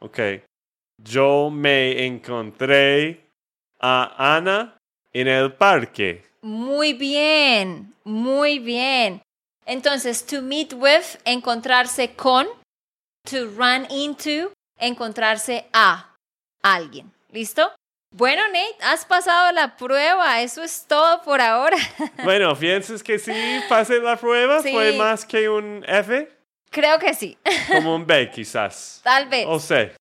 Ok. 0.00 0.42
Yo 1.02 1.48
me 1.50 2.04
encontré 2.04 3.20
a 3.80 4.36
Ana 4.36 4.76
en 5.12 5.28
el 5.28 5.52
parque. 5.52 6.24
Muy 6.42 6.92
bien, 6.92 7.94
muy 8.04 8.58
bien. 8.58 9.22
Entonces, 9.64 10.26
to 10.26 10.42
meet 10.42 10.72
with, 10.72 11.16
encontrarse 11.24 12.14
con. 12.16 12.46
To 13.30 13.46
run 13.46 13.86
into, 13.90 14.52
encontrarse 14.78 15.66
a 15.72 16.09
alguien. 16.62 17.12
¿Listo? 17.30 17.72
Bueno, 18.12 18.42
Nate, 18.48 18.76
has 18.82 19.04
pasado 19.04 19.52
la 19.52 19.76
prueba. 19.76 20.42
Eso 20.42 20.62
es 20.62 20.84
todo 20.86 21.22
por 21.22 21.40
ahora. 21.40 21.76
Bueno, 22.24 22.56
¿piensas 22.56 23.02
que 23.02 23.18
sí 23.18 23.32
pasé 23.68 24.00
la 24.00 24.16
prueba? 24.16 24.60
Sí. 24.62 24.72
¿Fue 24.72 24.92
más 24.94 25.24
que 25.24 25.48
un 25.48 25.84
F? 25.86 26.28
Creo 26.70 26.98
que 26.98 27.14
sí. 27.14 27.38
Como 27.68 27.94
un 27.94 28.06
B, 28.06 28.30
quizás. 28.30 29.00
Tal 29.04 29.28
vez. 29.28 29.46
O 29.48 29.58
C. 29.60 29.94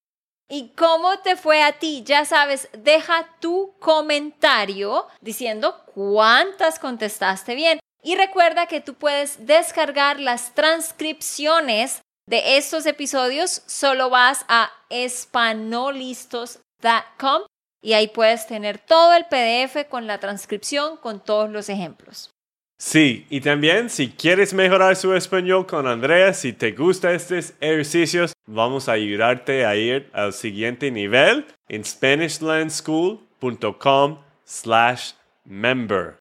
¿Y 0.52 0.70
cómo 0.70 1.20
te 1.20 1.36
fue 1.36 1.62
a 1.62 1.74
ti? 1.74 2.02
Ya 2.04 2.26
sabes, 2.26 2.70
deja 2.74 3.30
tu 3.40 3.76
comentario 3.80 5.06
diciendo 5.22 5.84
cuántas 5.94 6.80
contestaste 6.80 7.54
bien. 7.54 7.80
Y 8.02 8.16
recuerda 8.16 8.66
que 8.66 8.82
tú 8.82 8.96
puedes 8.96 9.46
descargar 9.46 10.20
las 10.20 10.56
transcripciones 10.56 12.02
de 12.30 12.58
estos 12.58 12.86
episodios. 12.86 13.64
Solo 13.66 14.10
vas 14.10 14.46
a 14.48 14.72
espanolistos.com 14.90 17.42
y 17.82 17.94
ahí 17.94 18.08
puedes 18.08 18.46
tener 18.48 18.78
todo 18.78 19.14
el 19.14 19.26
PDF 19.26 19.90
con 19.90 20.08
la 20.08 20.20
transcripción 20.20 20.96
con 20.98 21.20
todos 21.20 21.50
los 21.50 21.70
ejemplos. 21.70 22.30
Sí, 22.78 23.26
y 23.30 23.42
también 23.42 23.90
si 23.90 24.10
quieres 24.10 24.54
mejorar 24.54 24.96
su 24.96 25.14
español 25.14 25.68
con 25.68 25.86
Andrea, 25.86 26.34
si 26.34 26.54
te 26.54 26.72
gustan 26.72 27.16
estos 27.16 27.52
ejercicios, 27.60 28.32
vamos 28.46 28.88
a 28.88 28.94
ayudarte 28.94 29.66
a 29.66 29.76
ir 29.76 30.10
al 30.14 30.32
siguiente 30.32 30.90
nivel 30.90 31.46
en 31.68 31.84
SpanishLandSchool.com 31.84 34.20
slash 34.46 35.12
member. 35.44 36.16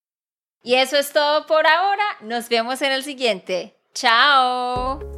Y 0.64 0.74
eso 0.74 0.96
es 0.96 1.12
todo 1.12 1.46
por 1.46 1.64
ahora. 1.64 2.02
Nos 2.22 2.48
vemos 2.48 2.82
en 2.82 2.90
el 2.90 3.04
siguiente. 3.04 3.76
¡Chao! 3.94 5.17